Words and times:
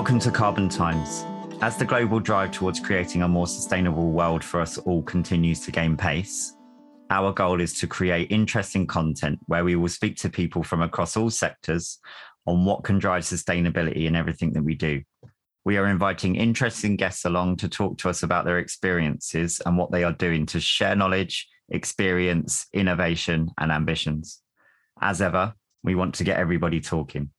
Welcome 0.00 0.18
to 0.20 0.30
Carbon 0.30 0.70
Times. 0.70 1.26
As 1.60 1.76
the 1.76 1.84
global 1.84 2.20
drive 2.20 2.52
towards 2.52 2.80
creating 2.80 3.20
a 3.20 3.28
more 3.28 3.46
sustainable 3.46 4.12
world 4.12 4.42
for 4.42 4.62
us 4.62 4.78
all 4.78 5.02
continues 5.02 5.60
to 5.60 5.70
gain 5.70 5.94
pace, 5.94 6.54
our 7.10 7.34
goal 7.34 7.60
is 7.60 7.78
to 7.80 7.86
create 7.86 8.30
interesting 8.30 8.86
content 8.86 9.38
where 9.44 9.62
we 9.62 9.76
will 9.76 9.90
speak 9.90 10.16
to 10.16 10.30
people 10.30 10.62
from 10.62 10.80
across 10.80 11.18
all 11.18 11.28
sectors 11.28 11.98
on 12.46 12.64
what 12.64 12.82
can 12.82 12.98
drive 12.98 13.24
sustainability 13.24 14.06
in 14.06 14.16
everything 14.16 14.54
that 14.54 14.64
we 14.64 14.74
do. 14.74 15.02
We 15.66 15.76
are 15.76 15.86
inviting 15.86 16.34
interesting 16.34 16.96
guests 16.96 17.26
along 17.26 17.56
to 17.56 17.68
talk 17.68 17.98
to 17.98 18.08
us 18.08 18.22
about 18.22 18.46
their 18.46 18.58
experiences 18.58 19.60
and 19.66 19.76
what 19.76 19.92
they 19.92 20.02
are 20.02 20.12
doing 20.12 20.46
to 20.46 20.60
share 20.60 20.96
knowledge, 20.96 21.46
experience, 21.68 22.66
innovation, 22.72 23.50
and 23.58 23.70
ambitions. 23.70 24.40
As 24.98 25.20
ever, 25.20 25.52
we 25.84 25.94
want 25.94 26.14
to 26.14 26.24
get 26.24 26.38
everybody 26.38 26.80
talking. 26.80 27.32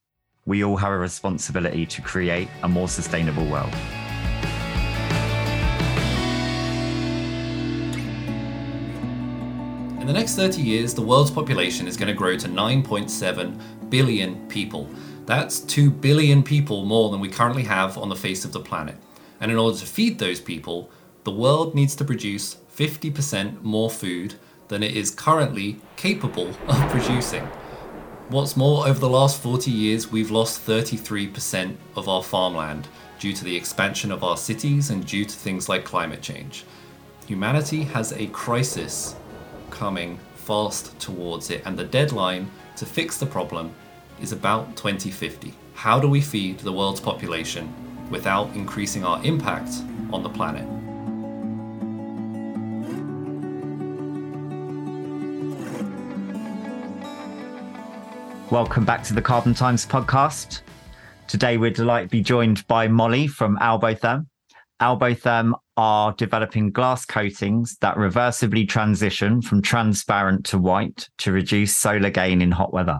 We 0.51 0.65
all 0.65 0.75
have 0.75 0.91
a 0.91 0.97
responsibility 0.97 1.85
to 1.85 2.01
create 2.01 2.49
a 2.61 2.67
more 2.67 2.89
sustainable 2.89 3.45
world. 3.45 3.73
In 10.01 10.07
the 10.07 10.11
next 10.11 10.35
30 10.35 10.61
years, 10.61 10.93
the 10.93 11.01
world's 11.01 11.31
population 11.31 11.87
is 11.87 11.95
going 11.95 12.09
to 12.09 12.13
grow 12.13 12.35
to 12.35 12.49
9.7 12.49 13.89
billion 13.89 14.45
people. 14.49 14.89
That's 15.25 15.61
2 15.61 15.89
billion 15.89 16.43
people 16.43 16.83
more 16.83 17.11
than 17.11 17.21
we 17.21 17.29
currently 17.29 17.63
have 17.63 17.97
on 17.97 18.09
the 18.09 18.17
face 18.17 18.43
of 18.43 18.51
the 18.51 18.59
planet. 18.59 18.97
And 19.39 19.53
in 19.53 19.57
order 19.57 19.77
to 19.77 19.85
feed 19.85 20.19
those 20.19 20.41
people, 20.41 20.91
the 21.23 21.31
world 21.31 21.75
needs 21.75 21.95
to 21.95 22.03
produce 22.03 22.57
50% 22.75 23.61
more 23.61 23.89
food 23.89 24.33
than 24.67 24.83
it 24.83 24.97
is 24.97 25.11
currently 25.11 25.79
capable 25.95 26.49
of 26.67 26.89
producing. 26.89 27.47
What's 28.31 28.55
more, 28.55 28.87
over 28.87 28.97
the 28.97 29.09
last 29.09 29.41
40 29.41 29.69
years, 29.69 30.09
we've 30.09 30.31
lost 30.31 30.65
33% 30.65 31.75
of 31.97 32.07
our 32.07 32.23
farmland 32.23 32.87
due 33.19 33.33
to 33.33 33.43
the 33.43 33.53
expansion 33.53 34.09
of 34.09 34.23
our 34.23 34.37
cities 34.37 34.89
and 34.89 35.05
due 35.05 35.25
to 35.25 35.35
things 35.35 35.67
like 35.67 35.83
climate 35.83 36.21
change. 36.21 36.63
Humanity 37.27 37.83
has 37.83 38.13
a 38.13 38.27
crisis 38.27 39.17
coming 39.69 40.17
fast 40.35 40.97
towards 40.97 41.49
it, 41.49 41.61
and 41.65 41.77
the 41.77 41.83
deadline 41.83 42.49
to 42.77 42.85
fix 42.85 43.17
the 43.17 43.25
problem 43.25 43.75
is 44.21 44.31
about 44.31 44.77
2050. 44.77 45.53
How 45.73 45.99
do 45.99 46.07
we 46.07 46.21
feed 46.21 46.59
the 46.59 46.71
world's 46.71 47.01
population 47.01 47.69
without 48.09 48.55
increasing 48.55 49.03
our 49.03 49.21
impact 49.25 49.73
on 50.13 50.23
the 50.23 50.29
planet? 50.29 50.80
Welcome 58.51 58.83
back 58.83 59.01
to 59.03 59.13
the 59.13 59.21
Carbon 59.21 59.53
Times 59.53 59.85
podcast. 59.85 60.63
Today, 61.29 61.55
we're 61.55 61.71
delighted 61.71 62.09
to 62.09 62.17
be 62.17 62.21
joined 62.21 62.67
by 62.67 62.85
Molly 62.85 63.25
from 63.25 63.57
Albotherm. 63.59 64.27
Albotherm 64.81 65.53
are 65.77 66.11
developing 66.11 66.69
glass 66.69 67.05
coatings 67.05 67.77
that 67.79 67.95
reversibly 67.95 68.67
transition 68.67 69.41
from 69.41 69.61
transparent 69.61 70.43
to 70.47 70.57
white 70.57 71.07
to 71.19 71.31
reduce 71.31 71.77
solar 71.77 72.09
gain 72.09 72.41
in 72.41 72.51
hot 72.51 72.73
weather. 72.73 72.99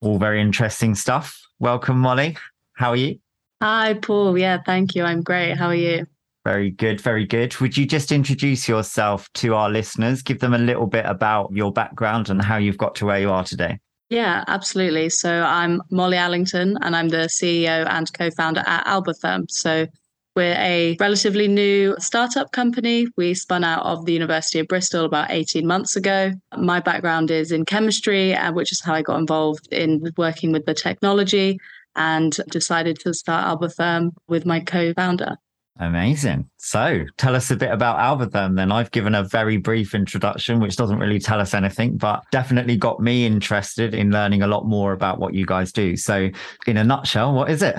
All 0.00 0.18
very 0.18 0.40
interesting 0.40 0.94
stuff. 0.94 1.38
Welcome, 1.58 1.98
Molly. 1.98 2.38
How 2.72 2.92
are 2.92 2.96
you? 2.96 3.18
Hi, 3.62 3.92
Paul. 4.00 4.38
Yeah, 4.38 4.62
thank 4.64 4.94
you. 4.94 5.04
I'm 5.04 5.20
great. 5.20 5.58
How 5.58 5.66
are 5.66 5.74
you? 5.74 6.06
Very 6.46 6.70
good, 6.70 7.02
very 7.02 7.26
good. 7.26 7.54
Would 7.60 7.76
you 7.76 7.84
just 7.84 8.12
introduce 8.12 8.66
yourself 8.66 9.30
to 9.34 9.54
our 9.54 9.68
listeners? 9.68 10.22
Give 10.22 10.38
them 10.38 10.54
a 10.54 10.58
little 10.58 10.86
bit 10.86 11.04
about 11.04 11.52
your 11.52 11.70
background 11.70 12.30
and 12.30 12.40
how 12.40 12.56
you've 12.56 12.78
got 12.78 12.94
to 12.94 13.04
where 13.04 13.20
you 13.20 13.30
are 13.30 13.44
today. 13.44 13.78
Yeah, 14.10 14.42
absolutely. 14.48 15.10
So 15.10 15.42
I'm 15.42 15.82
Molly 15.90 16.16
Allington 16.16 16.78
and 16.80 16.96
I'm 16.96 17.10
the 17.10 17.28
CEO 17.28 17.86
and 17.90 18.10
co 18.12 18.30
founder 18.30 18.62
at 18.66 18.86
Albotherm. 18.86 19.50
So 19.50 19.86
we're 20.34 20.54
a 20.54 20.96
relatively 20.98 21.46
new 21.46 21.94
startup 21.98 22.52
company. 22.52 23.08
We 23.16 23.34
spun 23.34 23.64
out 23.64 23.84
of 23.84 24.06
the 24.06 24.12
University 24.12 24.60
of 24.60 24.68
Bristol 24.68 25.04
about 25.04 25.30
18 25.30 25.66
months 25.66 25.94
ago. 25.96 26.32
My 26.56 26.80
background 26.80 27.30
is 27.30 27.52
in 27.52 27.66
chemistry, 27.66 28.34
uh, 28.34 28.52
which 28.52 28.72
is 28.72 28.80
how 28.80 28.94
I 28.94 29.02
got 29.02 29.18
involved 29.18 29.68
in 29.72 30.12
working 30.16 30.52
with 30.52 30.64
the 30.64 30.74
technology 30.74 31.58
and 31.96 32.34
decided 32.50 32.98
to 33.00 33.12
start 33.12 33.44
Albotherm 33.46 34.12
with 34.26 34.46
my 34.46 34.60
co 34.60 34.94
founder. 34.94 35.36
Amazing. 35.80 36.50
So 36.56 37.04
tell 37.18 37.36
us 37.36 37.52
a 37.52 37.56
bit 37.56 37.70
about 37.70 37.98
Albotherm 37.98 38.56
then. 38.56 38.72
I've 38.72 38.90
given 38.90 39.14
a 39.14 39.22
very 39.22 39.58
brief 39.58 39.94
introduction, 39.94 40.58
which 40.58 40.76
doesn't 40.76 40.98
really 40.98 41.20
tell 41.20 41.40
us 41.40 41.54
anything, 41.54 41.96
but 41.96 42.24
definitely 42.32 42.76
got 42.76 43.00
me 43.00 43.24
interested 43.24 43.94
in 43.94 44.10
learning 44.10 44.42
a 44.42 44.48
lot 44.48 44.66
more 44.66 44.92
about 44.92 45.20
what 45.20 45.34
you 45.34 45.46
guys 45.46 45.70
do. 45.70 45.96
So, 45.96 46.30
in 46.66 46.76
a 46.76 46.84
nutshell, 46.84 47.32
what 47.32 47.48
is 47.48 47.62
it? 47.62 47.76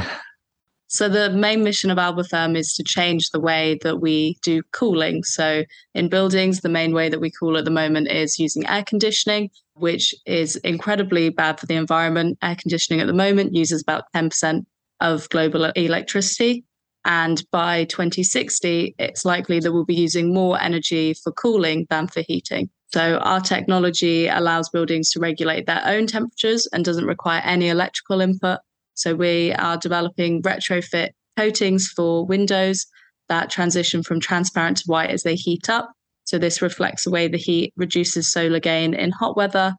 So 0.92 1.08
the 1.08 1.30
main 1.30 1.64
mission 1.64 1.92
of 1.92 2.00
Albotherm 2.00 2.58
is 2.58 2.74
to 2.74 2.84
change 2.84 3.30
the 3.30 3.40
way 3.40 3.78
that 3.84 3.98
we 3.98 4.40
do 4.42 4.64
cooling. 4.72 5.24
So 5.24 5.64
in 5.94 6.10
buildings, 6.10 6.62
the 6.62 6.70
main 6.70 6.96
way 6.96 7.10
that 7.10 7.22
we 7.22 7.30
cool 7.30 7.58
at 7.58 7.66
the 7.66 7.70
moment 7.70 8.08
is 8.08 8.40
using 8.40 8.66
air 8.66 8.84
conditioning, 8.84 9.52
which 9.76 10.16
is 10.26 10.56
incredibly 10.58 11.30
bad 11.30 11.60
for 11.60 11.68
the 11.68 11.76
environment. 11.76 12.40
Air 12.42 12.56
conditioning 12.56 13.02
at 13.02 13.06
the 13.08 13.14
moment 13.14 13.54
uses 13.54 13.84
about 13.84 14.06
10% 14.16 14.66
of 15.00 15.30
global 15.30 15.66
electricity. 15.66 16.66
And 17.10 17.44
by 17.52 17.86
2060, 17.86 18.94
it's 19.00 19.26
likely 19.26 19.60
that 19.60 19.74
we'll 19.74 19.84
be 19.84 19.96
using 19.96 20.32
more 20.32 20.62
energy 20.62 21.16
for 21.16 21.32
cooling 21.32 21.88
than 21.90 22.06
for 22.06 22.22
heating. 22.22 22.70
So 22.94 23.18
our 23.18 23.42
technology 23.42 24.28
allows 24.28 24.70
buildings 24.70 25.10
to 25.12 25.20
regulate 25.20 25.66
their 25.66 25.82
own 25.86 26.06
temperatures 26.06 26.68
and 26.72 26.86
doesn't 26.86 27.08
require 27.08 27.42
any 27.44 27.70
electrical 27.70 28.22
input. 28.22 28.60
So 28.94 29.16
we 29.16 29.54
are 29.54 29.76
developing 29.76 30.44
retrofit 30.44 31.10
coatings 31.36 31.88
for 31.88 32.28
windows 32.28 32.86
that 33.28 33.50
transition 33.50 34.04
from 34.04 34.20
transparent 34.20 34.78
to 34.78 34.84
white 34.86 35.10
as 35.10 35.24
they 35.24 35.34
heat 35.34 35.68
up. 35.68 35.92
So 36.26 36.38
this 36.38 36.62
reflects 36.62 37.06
the 37.06 37.12
way 37.12 37.28
the 37.28 37.40
heat 37.40 37.74
reduces 37.76 38.32
solar 38.32 38.60
gain 38.60 38.94
in 38.94 39.10
hot 39.10 39.36
weather 39.36 39.74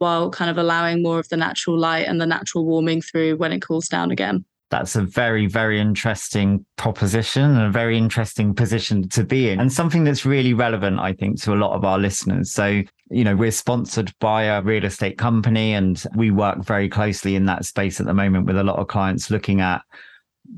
while 0.00 0.28
kind 0.28 0.50
of 0.50 0.58
allowing 0.58 1.02
more 1.02 1.18
of 1.18 1.30
the 1.30 1.38
natural 1.38 1.78
light 1.78 2.06
and 2.06 2.20
the 2.20 2.26
natural 2.26 2.66
warming 2.66 3.00
through 3.00 3.38
when 3.38 3.52
it 3.52 3.62
cools 3.62 3.88
down 3.88 4.10
again 4.10 4.44
that's 4.74 4.96
a 4.96 5.02
very, 5.02 5.46
very 5.46 5.78
interesting 5.78 6.66
proposition 6.76 7.44
and 7.44 7.62
a 7.62 7.70
very 7.70 7.96
interesting 7.96 8.52
position 8.52 9.08
to 9.10 9.22
be 9.22 9.48
in, 9.50 9.60
and 9.60 9.72
something 9.72 10.02
that's 10.02 10.26
really 10.26 10.52
relevant, 10.52 10.98
I 10.98 11.12
think, 11.12 11.40
to 11.42 11.54
a 11.54 11.54
lot 11.54 11.76
of 11.76 11.84
our 11.84 11.96
listeners. 11.96 12.52
So, 12.52 12.82
you 13.08 13.22
know, 13.22 13.36
we're 13.36 13.52
sponsored 13.52 14.12
by 14.18 14.42
a 14.42 14.62
real 14.62 14.84
estate 14.84 15.16
company, 15.16 15.74
and 15.74 16.02
we 16.16 16.32
work 16.32 16.64
very 16.64 16.88
closely 16.88 17.36
in 17.36 17.46
that 17.46 17.64
space 17.64 18.00
at 18.00 18.06
the 18.06 18.14
moment 18.14 18.46
with 18.46 18.56
a 18.56 18.64
lot 18.64 18.80
of 18.80 18.88
clients 18.88 19.30
looking 19.30 19.60
at 19.60 19.80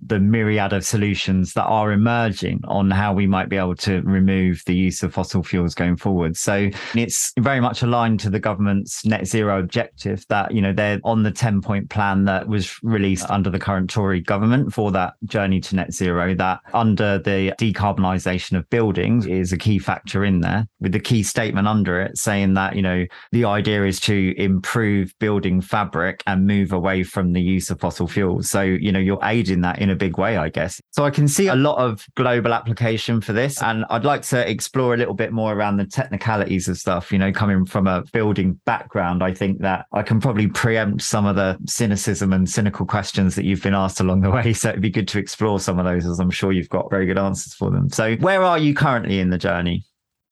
the 0.06 0.20
myriad 0.20 0.72
of 0.72 0.84
solutions 0.84 1.52
that 1.54 1.64
are 1.64 1.92
emerging 1.92 2.60
on 2.64 2.90
how 2.90 3.12
we 3.12 3.26
might 3.26 3.48
be 3.48 3.56
able 3.56 3.74
to 3.74 4.00
remove 4.02 4.62
the 4.66 4.74
use 4.74 5.02
of 5.02 5.12
fossil 5.12 5.42
fuels 5.42 5.74
going 5.74 5.96
forward. 5.96 6.36
So 6.36 6.70
it's 6.94 7.32
very 7.38 7.60
much 7.60 7.82
aligned 7.82 8.20
to 8.20 8.30
the 8.30 8.40
government's 8.40 9.04
net 9.04 9.26
zero 9.26 9.58
objective 9.58 10.24
that, 10.28 10.52
you 10.52 10.60
know, 10.60 10.72
they're 10.72 11.00
on 11.04 11.22
the 11.22 11.30
10 11.30 11.60
point 11.60 11.90
plan 11.90 12.24
that 12.24 12.48
was 12.48 12.78
released 12.82 13.28
under 13.30 13.50
the 13.50 13.58
current 13.58 13.90
Tory 13.90 14.20
government 14.20 14.72
for 14.72 14.90
that 14.92 15.14
journey 15.24 15.60
to 15.60 15.76
net 15.76 15.92
zero, 15.92 16.34
that 16.34 16.60
under 16.74 17.18
the 17.18 17.52
decarbonisation 17.60 18.56
of 18.56 18.68
buildings 18.70 19.26
is 19.26 19.52
a 19.52 19.58
key 19.58 19.78
factor 19.78 20.24
in 20.24 20.40
there 20.40 20.66
with 20.80 20.92
the 20.92 21.00
key 21.00 21.22
statement 21.22 21.68
under 21.68 22.00
it 22.00 22.18
saying 22.18 22.54
that, 22.54 22.76
you 22.76 22.82
know, 22.82 23.04
the 23.32 23.44
idea 23.44 23.84
is 23.84 24.00
to 24.00 24.34
improve 24.36 25.12
building 25.18 25.60
fabric 25.60 26.22
and 26.26 26.46
move 26.46 26.72
away 26.72 27.02
from 27.02 27.32
the 27.32 27.42
use 27.42 27.70
of 27.70 27.80
fossil 27.80 28.06
fuels. 28.06 28.48
So, 28.48 28.62
you 28.62 28.92
know, 28.92 28.98
you're 28.98 29.18
aiding 29.22 29.60
that 29.62 29.75
in 29.78 29.90
a 29.90 29.96
big 29.96 30.18
way, 30.18 30.36
I 30.36 30.48
guess. 30.48 30.80
So 30.92 31.04
I 31.04 31.10
can 31.10 31.28
see 31.28 31.48
a 31.48 31.54
lot 31.54 31.78
of 31.78 32.06
global 32.14 32.52
application 32.52 33.20
for 33.20 33.32
this. 33.32 33.62
And 33.62 33.84
I'd 33.90 34.04
like 34.04 34.22
to 34.22 34.48
explore 34.48 34.94
a 34.94 34.96
little 34.96 35.14
bit 35.14 35.32
more 35.32 35.52
around 35.52 35.76
the 35.76 35.86
technicalities 35.86 36.68
of 36.68 36.78
stuff. 36.78 37.12
You 37.12 37.18
know, 37.18 37.32
coming 37.32 37.64
from 37.64 37.86
a 37.86 38.04
building 38.12 38.60
background, 38.64 39.22
I 39.22 39.32
think 39.32 39.60
that 39.60 39.86
I 39.92 40.02
can 40.02 40.20
probably 40.20 40.48
preempt 40.48 41.02
some 41.02 41.26
of 41.26 41.36
the 41.36 41.58
cynicism 41.66 42.32
and 42.32 42.48
cynical 42.48 42.86
questions 42.86 43.34
that 43.36 43.44
you've 43.44 43.62
been 43.62 43.74
asked 43.74 44.00
along 44.00 44.22
the 44.22 44.30
way. 44.36 44.52
So 44.52 44.70
it'd 44.70 44.80
be 44.80 44.90
good 44.90 45.08
to 45.08 45.18
explore 45.18 45.60
some 45.60 45.78
of 45.78 45.84
those, 45.84 46.06
as 46.06 46.20
I'm 46.20 46.30
sure 46.30 46.52
you've 46.52 46.68
got 46.68 46.90
very 46.90 47.06
good 47.06 47.18
answers 47.18 47.54
for 47.54 47.70
them. 47.70 47.88
So 47.90 48.16
where 48.16 48.42
are 48.42 48.58
you 48.58 48.74
currently 48.74 49.20
in 49.20 49.30
the 49.30 49.38
journey? 49.38 49.84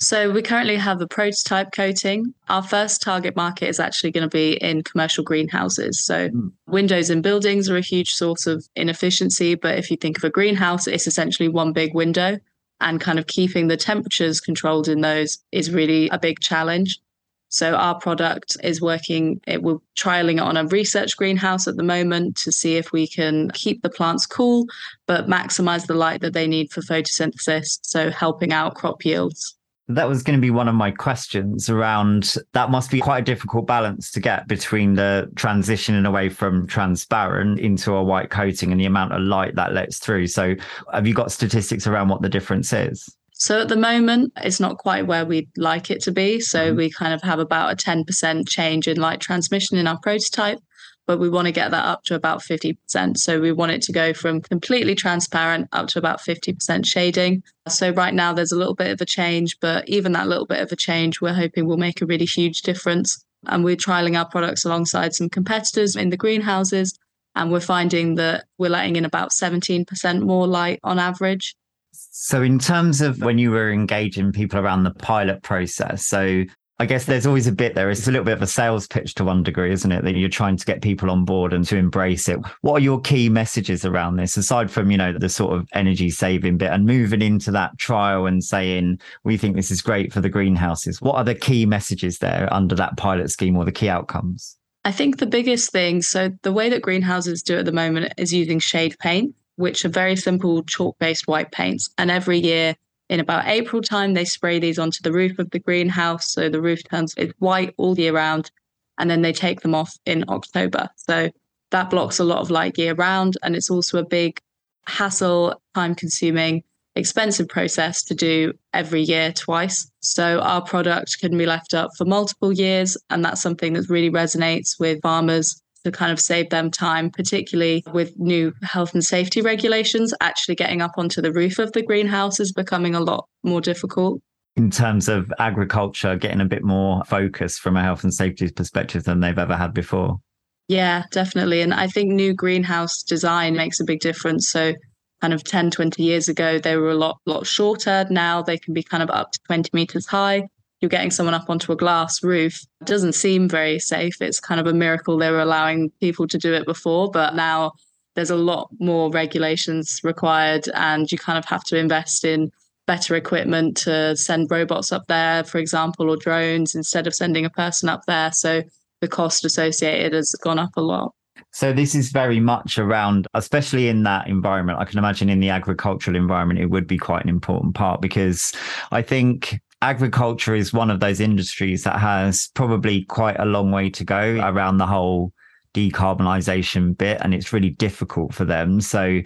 So 0.05 0.31
we 0.31 0.43
currently 0.43 0.77
have 0.77 1.01
a 1.01 1.07
prototype 1.07 1.73
coating. 1.73 2.35
Our 2.51 2.63
first 2.63 3.01
target 3.01 3.35
market 3.37 3.71
is 3.71 3.81
actually 3.81 4.11
going 4.11 4.29
to 4.29 4.37
be 4.37 4.59
in 4.59 4.83
commercial 4.83 5.25
greenhouses. 5.25 6.05
So 6.05 6.29
mm. 6.29 6.53
windows 6.67 7.09
in 7.09 7.23
buildings 7.23 7.71
are 7.71 7.79
a 7.79 7.81
huge 7.81 8.13
source 8.13 8.47
of 8.47 8.69
inefficiency, 8.77 9.55
but 9.55 9.79
if 9.79 9.91
you 9.91 9.97
think 9.97 10.19
of 10.19 10.25
a 10.25 10.29
greenhouse, 10.29 10.87
it's 10.87 11.07
essentially 11.07 11.49
one 11.49 11.73
big 11.73 11.95
window 11.95 12.37
and 12.83 13.01
kind 13.01 13.19
of 13.19 13.29
keeping 13.29 13.69
the 13.69 13.79
temperatures 13.79 14.43
controlled 14.43 14.89
in 14.89 15.01
those 15.01 15.39
is 15.53 15.71
really 15.71 16.11
a 16.11 16.19
big 16.19 16.41
challenge. 16.41 17.01
So 17.49 17.75
our 17.75 17.99
product 17.99 18.59
is 18.63 18.83
working, 18.83 19.41
it 19.47 19.63
will 19.63 19.83
trialing 19.97 20.35
it 20.35 20.41
on 20.41 20.59
a 20.59 20.67
research 20.67 21.17
greenhouse 21.17 21.67
at 21.67 21.77
the 21.77 21.83
moment 21.83 22.37
to 22.39 22.53
see 22.53 22.77
if 22.77 22.93
we 22.93 23.07
can 23.07 23.51
keep 23.53 23.81
the 23.81 23.89
plants 23.89 24.27
cool, 24.27 24.67
but 25.07 25.29
maximize 25.29 25.87
the 25.87 25.95
light 25.95 26.21
that 26.21 26.35
they 26.35 26.47
need 26.47 26.71
for 26.73 26.83
photosynthesis. 26.83 27.79
So 27.81 28.11
helping 28.11 28.53
out 28.53 28.75
crop 28.75 29.03
yields. 29.03 29.57
That 29.89 30.09
was 30.09 30.23
going 30.23 30.39
to 30.39 30.41
be 30.41 30.51
one 30.51 30.67
of 30.67 30.75
my 30.75 30.91
questions 30.91 31.69
around 31.69 32.37
that 32.53 32.71
must 32.71 32.91
be 32.91 33.01
quite 33.01 33.19
a 33.19 33.25
difficult 33.25 33.67
balance 33.67 34.11
to 34.13 34.21
get 34.21 34.49
between 34.49 34.95
the 34.95 35.31
transitioning 35.35 36.07
away 36.07 36.31
from 36.31 36.67
transparent 36.67 37.61
into 37.61 37.93
a 37.93 38.03
white 38.03 38.31
coating 38.31 38.73
and 38.73 38.81
the 38.81 38.87
amount 38.87 39.13
of 39.13 39.21
light 39.21 39.57
that 39.57 39.75
lets 39.75 39.99
through. 39.99 40.29
So 40.29 40.55
have 40.93 41.07
you 41.07 41.13
got 41.13 41.33
statistics 41.33 41.87
around 41.87 42.09
what 42.09 42.23
the 42.23 42.31
difference 42.31 42.73
is? 42.73 43.15
So 43.35 43.61
at 43.61 43.69
the 43.69 43.77
moment, 43.77 44.33
it's 44.37 44.61
not 44.61 44.79
quite 44.79 45.07
where 45.07 45.27
we'd 45.27 45.51
like 45.59 45.91
it 45.91 46.01
to 46.05 46.13
be. 46.13 46.41
So 46.41 46.69
mm-hmm. 46.69 46.77
we 46.77 46.91
kind 46.91 47.13
of 47.13 47.21
have 47.23 47.39
about 47.39 47.73
a 47.73 47.77
10% 47.77 48.49
change 48.49 48.89
in 48.89 48.97
light 48.97 49.21
transmission 49.21 49.77
in 49.77 49.87
our 49.87 49.99
prototype 50.01 50.61
but 51.07 51.19
we 51.19 51.29
want 51.29 51.47
to 51.47 51.53
get 51.53 51.71
that 51.71 51.85
up 51.85 52.03
to 52.05 52.15
about 52.15 52.41
50%. 52.41 53.17
So 53.19 53.41
we 53.41 53.53
want 53.53 53.73
it 53.73 53.83
to 53.83 53.93
go 53.93 54.15
from 54.15 54.41
completely 54.41 54.95
transparent 54.95 55.69
up 55.73 55.89
to 55.89 55.99
about 55.99 56.21
50% 56.21 56.87
shading. 56.87 57.43
So 57.69 57.91
right 57.91 58.15
now 58.15 58.33
there's 58.33 58.53
a 58.53 58.59
little 58.59 58.75
bit 58.75 58.91
of 58.91 59.01
a 59.01 59.07
change, 59.07 59.59
but 59.61 59.89
even 59.89 60.13
that 60.13 60.29
little 60.29 60.47
bit 60.47 60.61
of 60.61 60.73
a 60.73 60.77
change, 60.77 61.21
we're 61.21 61.35
hoping 61.35 61.67
will 61.67 61.77
make 61.77 62.01
a 62.01 62.07
really 62.07 62.25
huge 62.25 62.63
difference. 62.63 63.25
And 63.47 63.65
we're 63.65 63.77
trialing 63.77 64.19
our 64.19 64.29
products 64.29 64.65
alongside 64.65 65.15
some 65.15 65.29
competitors 65.29 65.97
in 65.97 66.09
the 66.09 66.17
greenhouses. 66.17 66.99
And 67.35 67.51
we're 67.51 67.61
finding 67.61 68.15
that 68.15 68.45
we're 68.59 68.71
letting 68.71 68.97
in 68.97 69.05
about 69.05 69.31
17% 69.31 70.23
more 70.23 70.47
light 70.47 70.81
on 70.83 70.99
average. 70.99 71.55
So, 71.93 72.43
in 72.43 72.59
terms 72.59 73.01
of 73.01 73.23
when 73.23 73.39
you 73.39 73.51
were 73.51 73.71
engaging 73.71 74.33
people 74.33 74.59
around 74.59 74.85
the 74.85 74.93
pilot 74.93 75.43
process, 75.43 76.07
so 76.07 76.45
I 76.81 76.87
guess 76.87 77.05
there's 77.05 77.27
always 77.27 77.47
a 77.47 77.53
bit 77.53 77.77
there. 77.77 77.89
It's 77.89 78.09
a 78.09 78.11
little 78.11 78.25
bit 78.25 78.35
of 78.35 78.43
a 78.43 78.49
sales 78.49 78.89
pitch 78.89 79.15
to 79.15 79.25
one 79.25 79.45
degree, 79.45 79.71
isn't 79.73 79.93
it? 79.93 80.03
That 80.03 80.17
you're 80.17 80.29
trying 80.29 80.57
to 80.57 80.67
get 80.67 80.83
people 80.83 81.09
on 81.09 81.25
board 81.25 81.53
and 81.53 81.65
to 81.67 81.77
embrace 81.77 82.29
it. 82.29 82.41
What 82.63 82.75
are 82.75 82.85
your 82.85 83.01
key 83.01 83.29
messages 83.29 83.85
around 83.85 84.17
this, 84.17 84.37
aside 84.37 84.73
from, 84.73 84.91
you 84.91 84.97
know, 84.97 85.17
the 85.17 85.29
sort 85.29 85.57
of 85.57 85.69
energy 85.73 86.11
saving 86.11 86.59
bit 86.59 86.73
and 86.73 86.85
moving 86.85 87.23
into 87.23 87.53
that 87.53 87.79
trial 87.79 88.27
and 88.27 88.43
saying, 88.43 88.99
we 89.23 89.37
think 89.37 89.55
this 89.55 89.71
is 89.71 89.83
great 89.83 90.13
for 90.13 90.21
the 90.21 90.29
greenhouses? 90.29 91.01
What 91.01 91.15
are 91.15 91.25
the 91.25 91.37
key 91.37 91.65
messages 91.65 92.19
there 92.19 92.49
under 92.53 92.75
that 92.75 92.97
pilot 92.97 93.31
scheme 93.31 93.57
or 93.57 93.65
the 93.65 93.71
key 93.71 93.89
outcomes? 93.89 94.57
I 94.85 94.91
think 94.91 95.19
the 95.19 95.27
biggest 95.27 95.71
thing, 95.71 96.03
so 96.03 96.31
the 96.43 96.53
way 96.53 96.69
that 96.71 96.83
greenhouses 96.83 97.43
do 97.43 97.57
at 97.57 97.67
the 97.67 97.73
moment 97.73 98.15
is 98.19 98.35
using 98.35 98.59
shade 98.59 98.99
paint, 98.99 99.35
which 99.57 99.85
are 99.85 99.91
very 99.91 100.17
simple 100.17 100.65
chalk 100.65 100.99
based 100.99 101.29
white 101.29 101.53
paints. 101.53 101.89
And 101.97 102.11
every 102.11 102.39
year 102.39 102.75
in 103.09 103.21
about 103.21 103.47
April 103.47 103.83
time, 103.83 104.15
they 104.15 104.25
spray 104.25 104.59
these 104.59 104.79
onto 104.79 105.03
the 105.03 105.13
roof 105.13 105.39
of 105.39 105.51
the 105.51 105.59
greenhouse. 105.59 106.33
So 106.33 106.49
the 106.49 106.61
roof 106.61 106.81
turns 106.89 107.15
it's 107.17 107.35
white 107.39 107.75
all 107.77 107.99
year 107.99 108.13
round. 108.13 108.51
And 108.99 109.11
then 109.11 109.23
they 109.23 109.33
take 109.33 109.61
them 109.61 109.75
off 109.75 109.97
in 110.07 110.25
October. 110.29 110.89
So 110.97 111.31
that 111.71 111.91
blocks 111.91 112.19
a 112.19 112.25
lot 112.25 112.39
of 112.39 112.51
light 112.51 112.79
year 112.79 112.95
round. 112.95 113.37
And 113.43 113.57
it's 113.57 113.71
also 113.71 113.99
a 113.99 114.07
big 114.07 114.41
hassle, 114.87 115.61
time 115.75 115.95
consuming, 115.95 116.63
expensive 116.95 117.49
process 117.49 118.03
to 118.05 118.15
do 118.15 118.53
every 118.73 119.03
year 119.03 119.33
twice. 119.33 119.91
So 120.01 120.41
our 120.41 120.63
product 120.63 121.19
can 121.21 121.37
be 121.37 121.47
left 121.47 121.75
up 121.75 121.91
for 121.99 122.05
multiple 122.05 122.53
years. 122.53 122.97
And 123.11 123.25
that's 123.25 123.43
something 123.43 123.73
that 123.75 123.91
really 123.91 124.11
resonates 124.11 124.79
with 124.79 125.03
farmers 125.03 125.61
to 125.85 125.93
kind 125.93 126.11
of 126.11 126.19
save 126.19 126.51
them 126.51 126.71
time, 126.71 127.11
particularly 127.11 127.85
with 127.93 128.19
new 128.19 128.53
health 128.63 128.95
and 128.95 129.05
safety 129.05 129.41
regulations. 129.41 130.13
Actually, 130.21 130.55
getting 130.57 130.83
up 130.83 130.93
onto 130.97 131.21
the 131.21 131.33
roof 131.33 131.59
of 131.59 131.73
the 131.73 131.83
greenhouse 131.83 132.41
is 132.41 132.53
becoming 132.53 132.95
a 132.95 133.01
lot 133.01 133.29
more 133.43 133.61
difficult. 133.61 134.21
In 134.57 134.71
terms 134.71 135.09
of 135.09 135.33
agriculture, 135.39 136.17
getting 136.17 136.41
a 136.41 136.47
bit 136.47 136.63
more 136.63 137.05
focus 137.05 137.59
from 137.59 137.77
a 137.77 137.83
health 137.83 138.05
and 138.05 138.15
safety 138.15 138.51
perspective 138.51 139.05
than 139.05 139.21
they've 139.21 139.39
ever 139.39 139.57
had 139.57 139.75
before. 139.75 140.21
Yeah, 140.69 141.05
definitely. 141.11 141.61
And 141.61 141.75
I 141.75 141.89
think 141.89 142.11
new 142.11 142.33
greenhouse 142.33 143.03
design 143.03 143.55
makes 143.55 143.81
a 143.81 143.85
big 143.85 144.01
difference. 144.01 144.49
So, 144.49 144.75
kind 145.21 145.35
of 145.35 145.45
10, 145.45 145.71
20 145.71 146.03
years 146.03 146.29
ago, 146.29 146.59
they 146.59 146.77
were 146.77 146.91
a 146.91 146.95
lot, 146.95 147.19
lot 147.27 147.47
shorter. 147.47 148.07
Now 148.11 148.43
they 148.43 148.57
can 148.57 148.73
be 148.73 148.83
kind 148.83 149.03
of 149.03 149.11
up 149.11 149.33
to 149.33 149.39
20 149.47 149.71
meters 149.73 150.07
high 150.07 150.49
you're 150.81 150.89
getting 150.89 151.11
someone 151.11 151.35
up 151.35 151.49
onto 151.49 151.73
a 151.73 151.77
glass 151.77 152.23
roof 152.23 152.61
it 152.81 152.87
doesn't 152.87 153.15
seem 153.15 153.49
very 153.49 153.79
safe. 153.79 154.21
It's 154.21 154.41
kind 154.41 154.61
of 154.61 154.67
a 154.67 154.75
miracle 154.75 155.17
they 155.17 155.31
were 155.31 155.41
allowing 155.41 155.91
people 156.01 156.29
to 156.29 156.37
do 156.37 156.53
it 156.53 156.67
before, 156.67 157.11
but 157.11 157.35
now 157.35 157.73
there's 158.15 158.31
a 158.31 158.37
lot 158.37 158.69
more 158.79 159.11
regulations 159.11 160.01
required, 160.05 160.69
and 160.75 161.11
you 161.11 161.19
kind 161.19 161.39
of 161.39 161.45
have 161.47 161.65
to 161.65 161.79
invest 161.79 162.25
in 162.25 162.53
better 162.87 163.15
equipment 163.15 163.77
to 163.79 164.15
send 164.17 164.51
robots 164.51 164.93
up 164.93 165.07
there, 165.09 165.43
for 165.45 165.59
example, 165.59 166.11
or 166.11 166.17
drones 166.17 166.75
instead 166.75 167.07
of 167.07 167.15
sending 167.15 167.45
a 167.45 167.51
person 167.51 167.89
up 167.89 168.03
there. 168.07 168.31
So 168.33 168.63
the 169.01 169.09
cost 169.09 169.45
associated 169.45 170.13
has 170.13 170.33
gone 170.43 170.59
up 170.59 170.77
a 170.77 170.81
lot. 170.81 171.13
So 171.51 171.73
this 171.73 171.95
is 171.95 172.11
very 172.11 172.41
much 172.41 172.79
around, 172.79 173.27
especially 173.35 173.89
in 173.89 174.03
that 174.03 174.27
environment. 174.27 174.79
I 174.81 174.85
can 174.85 174.99
imagine 174.99 175.29
in 175.29 175.41
the 175.41 175.51
agricultural 175.51 176.17
environment, 176.17 176.61
it 176.61 176.67
would 176.67 176.87
be 176.87 176.99
quite 176.99 177.23
an 177.23 177.29
important 177.29 177.75
part 177.75 178.01
because 178.01 178.53
I 178.91 179.03
think 179.03 179.61
agriculture 179.85 180.55
is 180.55 180.73
one 180.73 180.91
of 180.91 181.01
those 181.01 181.21
industries 181.21 181.85
that 181.85 181.99
has 181.99 182.49
probably 182.55 183.05
quite 183.05 183.39
a 183.39 183.45
long 183.45 183.71
way 183.71 183.91
to 183.91 184.05
go 184.05 184.41
around 184.43 184.79
the 184.79 184.87
whole 184.87 185.33
decarbonisation 185.75 186.97
bit, 186.97 187.19
and 187.21 187.35
it's 187.35 187.53
really 187.53 187.71
difficult 187.71 188.33
for 188.33 188.45
them. 188.47 188.81
So 188.81 189.21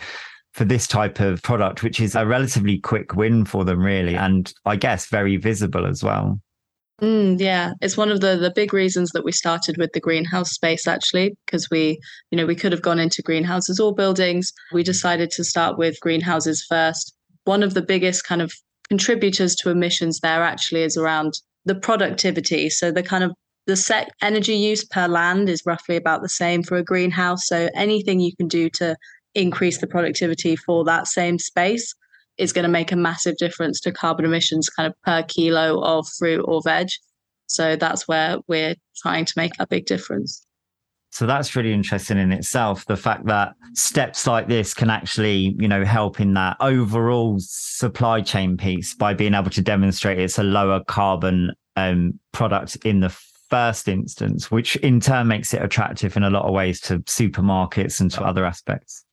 for 0.53 0.65
this 0.65 0.89
type 0.89 1.21
of 1.21 1.43
product, 1.43 1.85
which 1.85 2.01
is 2.01 2.17
a 2.17 2.27
relatively 2.27 2.79
quick 2.79 3.15
win 3.15 3.45
for 3.45 3.65
them, 3.65 3.81
really, 3.81 4.17
and 4.17 4.53
I 4.65 4.75
guess 4.77 5.07
very 5.07 5.37
visible 5.37 5.87
as 5.87 6.03
well. 6.03 6.41
Mm, 7.01 7.39
yeah, 7.39 7.75
it's 7.81 7.97
one 7.97 8.11
of 8.11 8.21
the 8.21 8.37
the 8.37 8.51
big 8.51 8.75
reasons 8.75 9.13
that 9.13 9.25
we 9.25 9.31
started 9.31 9.77
with 9.77 9.93
the 9.93 10.01
greenhouse 10.01 10.51
space 10.51 10.89
actually, 10.89 11.37
because 11.47 11.69
we, 11.71 12.01
you 12.33 12.37
know, 12.37 12.47
we 12.47 12.57
could 12.57 12.73
have 12.73 12.83
gone 12.83 12.99
into 12.99 13.23
greenhouses 13.23 13.79
or 13.79 13.95
buildings. 13.95 14.53
We 14.73 14.83
decided 14.83 15.31
to 15.33 15.45
start 15.45 15.79
with 15.79 16.01
greenhouses 16.01 16.67
first. 16.69 17.15
One 17.45 17.63
of 17.63 17.75
the 17.75 17.83
biggest 17.83 18.25
kind 18.25 18.43
of 18.43 18.53
contributors 18.89 19.55
to 19.57 19.71
emissions 19.71 20.21
there 20.21 20.43
actually 20.43 20.83
is 20.83 20.97
around 20.97 21.41
the 21.65 21.75
productivity. 21.75 22.71
So 22.71 22.91
the 22.91 23.03
kind 23.03 23.25
of 23.25 23.33
the 23.67 23.77
set 23.77 24.11
energy 24.23 24.55
use 24.55 24.85
per 24.85 25.07
land 25.07 25.49
is 25.49 25.67
roughly 25.67 25.97
about 25.97 26.23
the 26.23 26.29
same 26.29 26.63
for 26.63 26.77
a 26.77 26.83
greenhouse. 26.83 27.47
So 27.47 27.69
anything 27.75 28.19
you 28.19 28.35
can 28.35 28.49
do 28.49 28.71
to 28.71 28.97
increase 29.35 29.79
the 29.79 29.87
productivity 29.87 30.57
for 30.57 30.85
that 30.85 31.07
same 31.07 31.39
space 31.39 31.95
is 32.39 32.53
going 32.53 32.63
to 32.63 32.71
make 32.71 32.93
a 32.93 32.97
massive 32.97 33.37
difference 33.37 33.81
to 33.81 33.93
carbon 33.93 34.25
emissions 34.25 34.71
kind 34.71 34.87
of 34.87 34.95
per 35.03 35.23
kilo 35.25 35.83
of 35.83 36.09
fruit 36.19 36.43
or 36.49 36.63
veg. 36.63 36.89
So 37.47 37.77
that's 37.77 38.09
where 38.09 38.39
we're 38.47 38.77
trying 38.97 39.27
to 39.27 39.33
make 39.37 39.53
a 39.59 39.67
big 39.67 39.85
difference. 39.85 40.47
So 41.11 41.27
that's 41.27 41.57
really 41.57 41.73
interesting 41.73 42.19
in 42.19 42.33
itself. 42.33 42.85
The 42.85 42.97
fact 42.97 43.27
that 43.27 43.55
steps 43.75 44.27
like 44.27 44.47
this 44.47 44.75
can 44.75 44.91
actually, 44.91 45.57
you 45.59 45.67
know, 45.67 45.85
help 45.85 46.21
in 46.21 46.35
that 46.35 46.57
overall 46.61 47.37
supply 47.41 48.21
chain 48.21 48.57
piece 48.57 48.95
by 48.95 49.15
being 49.15 49.35
able 49.35 49.51
to 49.51 49.63
demonstrate 49.63 50.19
it's 50.19 50.39
a 50.39 50.43
lower 50.43 50.85
carbon 50.85 51.53
um, 51.77 52.19
product 52.33 52.77
in 52.85 53.01
the 53.01 53.09
first 53.49 53.89
instance, 53.89 54.51
which 54.51 54.77
in 54.77 55.01
turn 55.01 55.27
makes 55.27 55.55
it 55.55 55.63
attractive 55.63 56.17
in 56.17 56.23
a 56.23 56.31
lot 56.31 56.45
of 56.45 56.53
ways 56.53 56.81
to 56.83 56.99
supermarkets 57.01 58.01
and 58.01 58.11
to 58.11 58.23
other 58.23 58.45
aspects. 58.45 59.05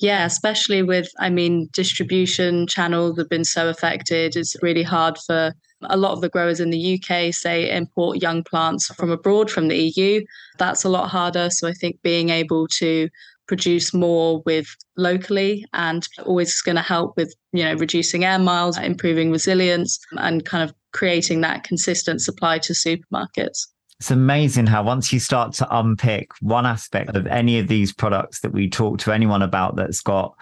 Yeah, 0.00 0.26
especially 0.26 0.82
with, 0.82 1.08
I 1.20 1.30
mean, 1.30 1.68
distribution 1.72 2.66
channels 2.66 3.16
have 3.18 3.28
been 3.28 3.44
so 3.44 3.68
affected. 3.68 4.34
It's 4.34 4.56
really 4.60 4.82
hard 4.82 5.16
for 5.24 5.54
a 5.90 5.96
lot 5.96 6.12
of 6.12 6.20
the 6.20 6.28
growers 6.28 6.60
in 6.60 6.70
the 6.70 7.00
UK 7.00 7.32
say 7.32 7.70
import 7.70 8.22
young 8.22 8.42
plants 8.42 8.86
from 8.94 9.10
abroad, 9.10 9.50
from 9.50 9.68
the 9.68 9.76
EU. 9.76 10.24
That's 10.58 10.84
a 10.84 10.88
lot 10.88 11.08
harder. 11.08 11.50
So 11.50 11.68
I 11.68 11.72
think 11.72 12.00
being 12.02 12.30
able 12.30 12.66
to 12.78 13.08
produce 13.46 13.92
more 13.92 14.42
with 14.46 14.66
locally 14.96 15.64
and 15.72 16.08
always 16.24 16.60
going 16.62 16.76
to 16.76 16.82
help 16.82 17.16
with 17.16 17.34
you 17.52 17.64
know 17.64 17.74
reducing 17.74 18.24
air 18.24 18.38
miles 18.38 18.78
improving 18.78 19.30
resilience 19.30 19.98
and 20.12 20.44
kind 20.44 20.68
of 20.68 20.74
creating 20.92 21.40
that 21.40 21.64
consistent 21.64 22.22
supply 22.22 22.58
to 22.58 22.72
supermarkets 22.72 23.66
it's 24.00 24.10
amazing 24.10 24.66
how 24.66 24.82
once 24.82 25.12
you 25.12 25.20
start 25.20 25.52
to 25.52 25.78
unpick 25.78 26.30
one 26.40 26.66
aspect 26.66 27.14
of 27.14 27.26
any 27.26 27.58
of 27.58 27.68
these 27.68 27.92
products 27.92 28.40
that 28.40 28.52
we 28.52 28.68
talk 28.68 28.98
to 28.98 29.12
anyone 29.12 29.42
about 29.42 29.76
that's 29.76 30.00
got 30.00 30.34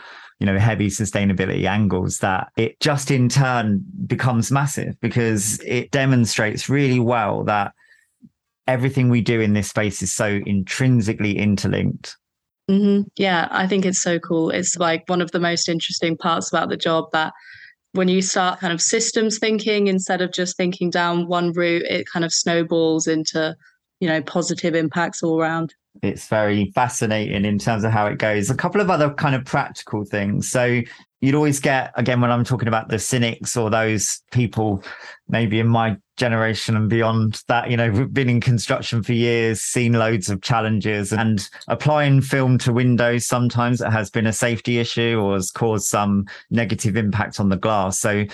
you 0.42 0.46
know 0.46 0.58
heavy 0.58 0.88
sustainability 0.88 1.66
angles 1.66 2.18
that 2.18 2.48
it 2.56 2.78
just 2.80 3.12
in 3.12 3.28
turn 3.28 3.80
becomes 4.08 4.50
massive 4.50 5.00
because 5.00 5.60
it 5.60 5.88
demonstrates 5.92 6.68
really 6.68 6.98
well 6.98 7.44
that 7.44 7.72
everything 8.66 9.08
we 9.08 9.20
do 9.20 9.40
in 9.40 9.52
this 9.52 9.68
space 9.68 10.02
is 10.02 10.12
so 10.12 10.40
intrinsically 10.44 11.38
interlinked 11.38 12.16
mm-hmm. 12.68 13.02
yeah 13.14 13.46
i 13.52 13.68
think 13.68 13.86
it's 13.86 14.02
so 14.02 14.18
cool 14.18 14.50
it's 14.50 14.76
like 14.78 15.04
one 15.06 15.22
of 15.22 15.30
the 15.30 15.38
most 15.38 15.68
interesting 15.68 16.16
parts 16.16 16.52
about 16.52 16.68
the 16.68 16.76
job 16.76 17.04
that 17.12 17.32
when 17.92 18.08
you 18.08 18.20
start 18.20 18.58
kind 18.58 18.72
of 18.72 18.80
systems 18.80 19.38
thinking 19.38 19.86
instead 19.86 20.20
of 20.20 20.32
just 20.32 20.56
thinking 20.56 20.90
down 20.90 21.28
one 21.28 21.52
route 21.52 21.84
it 21.88 22.04
kind 22.12 22.24
of 22.24 22.32
snowballs 22.32 23.06
into 23.06 23.54
you 24.02 24.08
know 24.08 24.20
positive 24.20 24.74
impacts 24.74 25.22
all 25.22 25.40
around 25.40 25.74
it's 26.02 26.26
very 26.26 26.72
fascinating 26.74 27.44
in 27.44 27.58
terms 27.58 27.84
of 27.84 27.92
how 27.92 28.06
it 28.06 28.18
goes. 28.18 28.48
A 28.48 28.54
couple 28.54 28.80
of 28.80 28.88
other 28.88 29.12
kind 29.12 29.34
of 29.34 29.44
practical 29.44 30.04
things. 30.04 30.50
So 30.50 30.80
you'd 31.20 31.34
always 31.34 31.60
get, 31.60 31.92
again, 31.96 32.20
when 32.20 32.30
I'm 32.30 32.44
talking 32.44 32.66
about 32.66 32.88
the 32.88 32.98
cynics 32.98 33.56
or 33.56 33.68
those 33.68 34.22
people 34.32 34.82
maybe 35.28 35.60
in 35.60 35.68
my 35.68 35.96
generation 36.16 36.76
and 36.76 36.88
beyond 36.88 37.42
that, 37.48 37.70
you 37.70 37.76
know, 37.76 37.90
we've 37.90 38.12
been 38.12 38.30
in 38.30 38.40
construction 38.40 39.02
for 39.02 39.12
years, 39.12 39.60
seen 39.60 39.92
loads 39.92 40.30
of 40.30 40.40
challenges 40.40 41.12
and 41.12 41.48
applying 41.68 42.22
film 42.22 42.56
to 42.58 42.72
windows 42.72 43.26
sometimes 43.26 43.80
it 43.80 43.90
has 43.90 44.08
been 44.08 44.26
a 44.26 44.32
safety 44.32 44.78
issue 44.78 45.20
or 45.22 45.34
has 45.34 45.50
caused 45.50 45.86
some 45.86 46.24
negative 46.50 46.96
impact 46.96 47.38
on 47.38 47.50
the 47.50 47.56
glass. 47.56 48.00
So 48.00 48.24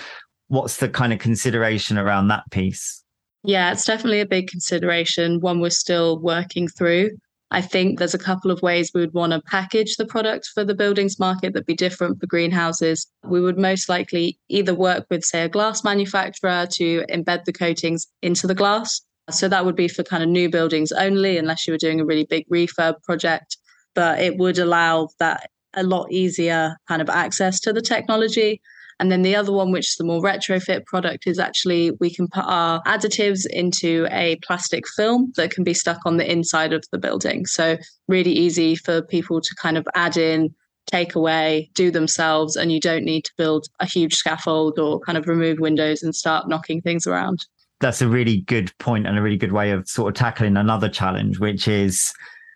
what's 0.47 0.77
the 0.77 0.89
kind 0.89 1.11
of 1.11 1.19
consideration 1.19 1.97
around 1.97 2.29
that 2.29 2.49
piece? 2.51 3.03
Yeah, 3.43 3.71
it's 3.71 3.85
definitely 3.85 4.19
a 4.19 4.25
big 4.25 4.47
consideration, 4.47 5.39
one 5.39 5.59
we're 5.59 5.69
still 5.69 6.19
working 6.19 6.67
through. 6.67 7.11
I 7.51 7.61
think 7.61 7.97
there's 7.97 8.13
a 8.13 8.19
couple 8.19 8.51
of 8.51 8.61
ways 8.61 8.91
we 8.93 9.01
would 9.01 9.13
want 9.13 9.33
to 9.33 9.41
package 9.41 9.95
the 9.95 10.05
product 10.05 10.49
for 10.53 10.63
the 10.63 10.75
buildings 10.75 11.17
market 11.17 11.53
that'd 11.53 11.65
be 11.65 11.73
different 11.73 12.19
for 12.19 12.27
greenhouses. 12.27 13.07
We 13.23 13.41
would 13.41 13.57
most 13.57 13.89
likely 13.89 14.37
either 14.49 14.75
work 14.75 15.05
with, 15.09 15.23
say, 15.23 15.43
a 15.43 15.49
glass 15.49 15.83
manufacturer 15.83 16.67
to 16.73 17.05
embed 17.09 17.45
the 17.45 17.53
coatings 17.53 18.05
into 18.21 18.45
the 18.45 18.53
glass. 18.53 19.01
So 19.31 19.47
that 19.47 19.65
would 19.65 19.75
be 19.75 19.87
for 19.87 20.03
kind 20.03 20.21
of 20.21 20.29
new 20.29 20.49
buildings 20.49 20.91
only, 20.91 21.37
unless 21.37 21.65
you 21.65 21.73
were 21.73 21.79
doing 21.79 21.99
a 21.99 22.05
really 22.05 22.25
big 22.25 22.47
refurb 22.49 23.01
project. 23.03 23.57
But 23.95 24.19
it 24.19 24.37
would 24.37 24.59
allow 24.59 25.09
that 25.19 25.49
a 25.73 25.83
lot 25.83 26.11
easier 26.11 26.77
kind 26.87 27.01
of 27.01 27.09
access 27.09 27.59
to 27.61 27.73
the 27.73 27.81
technology. 27.81 28.61
And 28.99 29.11
then 29.11 29.21
the 29.21 29.35
other 29.35 29.51
one, 29.51 29.71
which 29.71 29.87
is 29.87 29.95
the 29.95 30.03
more 30.03 30.21
retrofit 30.21 30.85
product, 30.85 31.25
is 31.25 31.39
actually 31.39 31.91
we 31.99 32.13
can 32.13 32.27
put 32.27 32.43
our 32.45 32.83
additives 32.83 33.45
into 33.45 34.07
a 34.11 34.35
plastic 34.37 34.83
film 34.95 35.31
that 35.37 35.51
can 35.51 35.63
be 35.63 35.73
stuck 35.73 35.99
on 36.05 36.17
the 36.17 36.29
inside 36.29 36.73
of 36.73 36.83
the 36.91 36.97
building. 36.97 37.45
So, 37.45 37.77
really 38.07 38.31
easy 38.31 38.75
for 38.75 39.01
people 39.01 39.39
to 39.39 39.55
kind 39.55 39.77
of 39.77 39.87
add 39.95 40.17
in, 40.17 40.53
take 40.87 41.15
away, 41.15 41.69
do 41.75 41.91
themselves, 41.91 42.55
and 42.55 42.71
you 42.71 42.79
don't 42.79 43.05
need 43.05 43.23
to 43.25 43.31
build 43.37 43.67
a 43.79 43.85
huge 43.85 44.15
scaffold 44.15 44.79
or 44.79 44.99
kind 44.99 45.17
of 45.17 45.27
remove 45.27 45.59
windows 45.59 46.03
and 46.03 46.13
start 46.13 46.49
knocking 46.49 46.81
things 46.81 47.07
around. 47.07 47.45
That's 47.79 48.01
a 48.01 48.07
really 48.09 48.41
good 48.41 48.77
point 48.79 49.07
and 49.07 49.17
a 49.17 49.21
really 49.21 49.37
good 49.37 49.53
way 49.53 49.71
of 49.71 49.87
sort 49.87 50.09
of 50.09 50.19
tackling 50.19 50.57
another 50.57 50.89
challenge, 50.89 51.39
which 51.39 51.67
is 51.67 52.13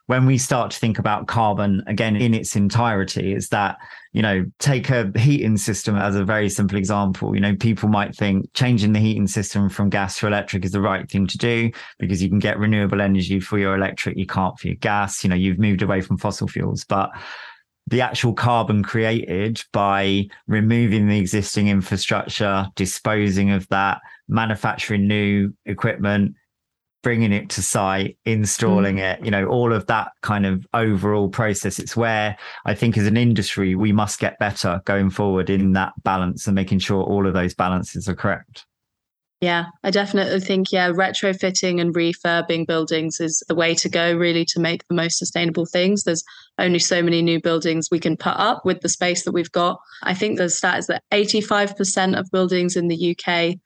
when 0.07 0.25
we 0.25 0.37
start 0.37 0.71
to 0.71 0.79
think 0.79 0.99
about 0.99 1.27
carbon 1.27 1.81
again 1.87 2.15
in 2.15 2.33
its 2.33 2.55
entirety 2.55 3.33
is 3.33 3.49
that 3.49 3.77
you 4.11 4.21
know 4.21 4.45
take 4.59 4.89
a 4.89 5.11
heating 5.17 5.57
system 5.57 5.95
as 5.95 6.15
a 6.15 6.25
very 6.25 6.49
simple 6.49 6.77
example. 6.77 7.33
You 7.33 7.41
know 7.41 7.55
people 7.55 7.89
might 7.89 8.15
think 8.15 8.51
changing 8.53 8.93
the 8.93 8.99
heating 8.99 9.27
system 9.27 9.69
from 9.69 9.89
gas 9.89 10.19
to 10.19 10.27
electric 10.27 10.65
is 10.65 10.71
the 10.71 10.81
right 10.81 11.09
thing 11.09 11.27
to 11.27 11.37
do 11.37 11.71
because 11.99 12.21
you 12.21 12.29
can 12.29 12.39
get 12.39 12.59
renewable 12.59 13.01
energy 13.01 13.39
for 13.39 13.57
your 13.57 13.75
electric 13.75 14.17
you 14.17 14.25
can't 14.25 14.57
for 14.59 14.67
your 14.67 14.77
gas. 14.77 15.23
You 15.23 15.29
know 15.29 15.35
you've 15.35 15.59
moved 15.59 15.81
away 15.81 16.01
from 16.01 16.17
fossil 16.17 16.47
fuels. 16.47 16.83
But 16.83 17.11
the 17.87 18.01
actual 18.01 18.33
carbon 18.33 18.81
created 18.81 19.61
by 19.73 20.27
removing 20.47 21.07
the 21.07 21.19
existing 21.19 21.67
infrastructure 21.67 22.67
disposing 22.75 23.51
of 23.51 23.67
that 23.69 23.99
manufacturing 24.29 25.07
new 25.07 25.53
equipment 25.65 26.35
bringing 27.03 27.31
it 27.31 27.49
to 27.51 27.61
site, 27.61 28.17
installing 28.25 28.95
mm. 28.95 29.13
it, 29.13 29.23
you 29.23 29.29
know, 29.29 29.45
all 29.45 29.71
of 29.71 29.85
that 29.87 30.11
kind 30.21 30.45
of 30.45 30.65
overall 30.73 31.29
process. 31.29 31.77
It's 31.77 31.95
where 31.95 32.35
I 32.65 32.73
think 32.73 32.97
as 32.97 33.05
an 33.05 33.17
industry, 33.17 33.75
we 33.75 33.91
must 33.91 34.19
get 34.19 34.39
better 34.39 34.81
going 34.85 35.11
forward 35.11 35.49
in 35.49 35.73
that 35.73 35.93
balance 36.03 36.47
and 36.47 36.55
making 36.55 36.79
sure 36.79 37.03
all 37.03 37.27
of 37.27 37.33
those 37.33 37.53
balances 37.53 38.07
are 38.07 38.15
correct. 38.15 38.65
Yeah, 39.41 39.65
I 39.83 39.91
definitely 39.91 40.39
think, 40.39 40.71
yeah, 40.71 40.89
retrofitting 40.89 41.81
and 41.81 41.93
refurbing 41.93 42.65
buildings 42.65 43.19
is 43.19 43.43
the 43.49 43.55
way 43.55 43.75
to 43.75 43.89
go, 43.89 44.15
really, 44.15 44.45
to 44.45 44.59
make 44.61 44.87
the 44.87 44.95
most 44.95 45.17
sustainable 45.17 45.65
things. 45.65 46.03
There's 46.03 46.23
only 46.59 46.79
so 46.79 47.03
many 47.03 47.21
new 47.21 47.41
buildings 47.41 47.89
we 47.91 47.99
can 47.99 48.15
put 48.15 48.37
up 48.37 48.63
with 48.63 48.79
the 48.79 48.87
space 48.87 49.25
that 49.25 49.33
we've 49.33 49.51
got. 49.51 49.81
I 50.03 50.13
think 50.13 50.37
the 50.37 50.49
stat 50.49 50.79
is 50.79 50.87
that 50.87 51.03
85% 51.11 52.17
of 52.17 52.31
buildings 52.31 52.77
in 52.77 52.87
the 52.87 53.17
UK 53.17 53.57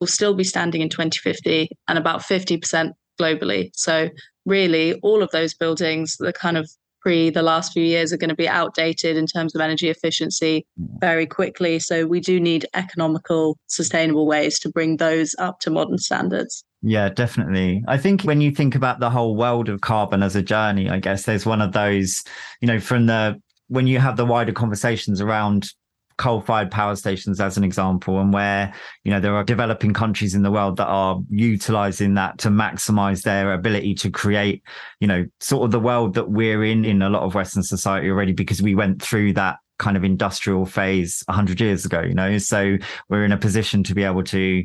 will 0.00 0.06
still 0.06 0.34
be 0.34 0.44
standing 0.44 0.80
in 0.80 0.88
2050 0.88 1.68
and 1.88 1.98
about 1.98 2.20
50% 2.22 2.92
globally. 3.20 3.70
So, 3.74 4.10
really, 4.44 4.94
all 5.02 5.22
of 5.22 5.30
those 5.30 5.54
buildings, 5.54 6.16
the 6.18 6.32
kind 6.32 6.56
of 6.56 6.70
pre 7.00 7.30
the 7.30 7.42
last 7.42 7.72
few 7.72 7.82
years, 7.82 8.12
are 8.12 8.16
going 8.16 8.30
to 8.30 8.36
be 8.36 8.48
outdated 8.48 9.16
in 9.16 9.26
terms 9.26 9.54
of 9.54 9.60
energy 9.60 9.88
efficiency 9.88 10.66
mm. 10.80 11.00
very 11.00 11.26
quickly. 11.26 11.78
So, 11.78 12.06
we 12.06 12.20
do 12.20 12.38
need 12.38 12.66
economical, 12.74 13.58
sustainable 13.66 14.26
ways 14.26 14.58
to 14.60 14.68
bring 14.68 14.98
those 14.98 15.34
up 15.38 15.60
to 15.60 15.70
modern 15.70 15.98
standards. 15.98 16.64
Yeah, 16.82 17.08
definitely. 17.08 17.82
I 17.88 17.98
think 17.98 18.22
when 18.22 18.40
you 18.40 18.52
think 18.52 18.74
about 18.74 19.00
the 19.00 19.10
whole 19.10 19.34
world 19.34 19.68
of 19.68 19.80
carbon 19.80 20.22
as 20.22 20.36
a 20.36 20.42
journey, 20.42 20.88
I 20.88 21.00
guess 21.00 21.24
there's 21.24 21.46
one 21.46 21.60
of 21.60 21.72
those, 21.72 22.22
you 22.60 22.68
know, 22.68 22.78
from 22.78 23.06
the 23.06 23.40
when 23.68 23.86
you 23.86 23.98
have 23.98 24.16
the 24.16 24.24
wider 24.24 24.52
conversations 24.52 25.20
around 25.20 25.70
coal-fired 26.18 26.70
power 26.70 26.96
stations 26.96 27.40
as 27.40 27.56
an 27.56 27.64
example 27.64 28.18
and 28.20 28.32
where 28.32 28.72
you 29.04 29.10
know 29.10 29.20
there 29.20 29.34
are 29.34 29.44
developing 29.44 29.92
countries 29.92 30.34
in 30.34 30.42
the 30.42 30.50
world 30.50 30.76
that 30.76 30.86
are 30.86 31.20
utilizing 31.30 32.14
that 32.14 32.38
to 32.38 32.48
maximize 32.48 33.22
their 33.22 33.52
ability 33.52 33.94
to 33.94 34.10
create 34.10 34.62
you 35.00 35.06
know 35.06 35.24
sort 35.40 35.64
of 35.64 35.70
the 35.70 35.80
world 35.80 36.14
that 36.14 36.30
we're 36.30 36.64
in 36.64 36.84
in 36.84 37.02
a 37.02 37.10
lot 37.10 37.22
of 37.22 37.34
western 37.34 37.62
society 37.62 38.08
already 38.08 38.32
because 38.32 38.62
we 38.62 38.74
went 38.74 39.02
through 39.02 39.32
that 39.32 39.58
kind 39.78 39.96
of 39.96 40.04
industrial 40.04 40.64
phase 40.64 41.22
100 41.26 41.60
years 41.60 41.84
ago 41.84 42.00
you 42.00 42.14
know? 42.14 42.38
So 42.38 42.78
we're 43.10 43.24
in 43.24 43.32
a 43.32 43.36
position 43.36 43.82
to 43.84 43.94
be 43.94 44.04
able 44.04 44.24
to 44.24 44.64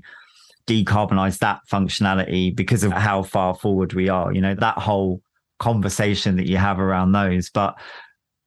decarbonize 0.67 1.39
that 1.39 1.59
functionality 1.69 2.55
because 2.55 2.83
of 2.83 2.93
how 2.93 3.23
far 3.23 3.55
forward 3.55 3.93
we 3.93 4.07
are 4.07 4.33
you 4.33 4.39
know? 4.39 4.55
That 4.55 4.77
whole 4.77 5.21
conversation 5.61 6.37
that 6.37 6.47
you 6.47 6.57
have 6.57 6.79
around 6.79 7.11
those. 7.11 7.49
But 7.49 7.75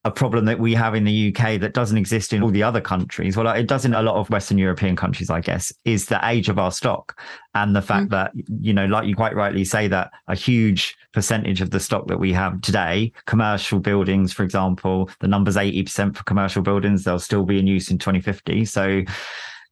a 0.05 0.11
problem 0.11 0.45
that 0.45 0.59
we 0.59 0.75
have 0.75 0.95
in 0.95 1.05
the 1.05 1.35
UK 1.35 1.59
that 1.61 1.73
doesn't 1.73 1.97
exist 1.97 2.35
in 2.35 2.43
all 2.43 2.51
the 2.51 2.63
other 2.63 2.81
countries. 2.81 3.37
Well, 3.37 3.49
it 3.49 3.67
does 3.67 3.87
in 3.87 3.95
a 3.95 4.03
lot 4.03 4.17
of 4.17 4.29
Western 4.29 4.59
European 4.59 4.97
countries, 4.97 5.31
I 5.31 5.41
guess, 5.41 5.73
is 5.87 6.07
the 6.07 6.21
age 6.29 6.51
of 6.51 6.59
our 6.59 6.71
stock 6.71 7.19
and 7.55 7.75
the 7.75 7.81
fact 7.81 8.09
mm. 8.09 8.11
that, 8.11 8.33
you 8.61 8.75
know, 8.75 8.85
like 8.85 9.07
you 9.07 9.15
quite 9.17 9.35
rightly 9.35 9.65
say, 9.65 9.89
that 9.89 10.11
a 10.29 10.35
huge 10.35 10.95
percentage 11.13 11.63
of 11.63 11.71
the 11.71 11.81
stock 11.81 12.07
that 12.09 12.19
we 12.19 12.35
have 12.35 12.61
today, 12.61 13.13
commercial 13.25 13.81
buildings, 13.81 14.33
for 14.33 14.43
example, 14.43 15.09
the 15.21 15.29
number's 15.29 15.57
80% 15.57 16.15
for 16.15 16.23
commercial 16.25 16.63
buildings, 16.63 17.05
they'll 17.05 17.19
still 17.19 17.45
be 17.45 17.59
in 17.59 17.67
use 17.67 17.91
in 17.91 17.97
2050. 17.97 18.67
So, 18.67 19.03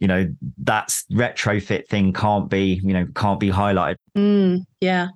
you 0.01 0.09
know, 0.09 0.27
that's 0.57 1.05
retrofit 1.13 1.89
thing 1.89 2.15
can't 2.15 2.49
be, 2.49 2.81
you 2.83 2.95
know, 2.95 3.07
can't 3.15 3.39
be 3.39 3.51
highlighted. 3.51 3.97
Mm, 4.17 4.65
yeah 4.81 5.09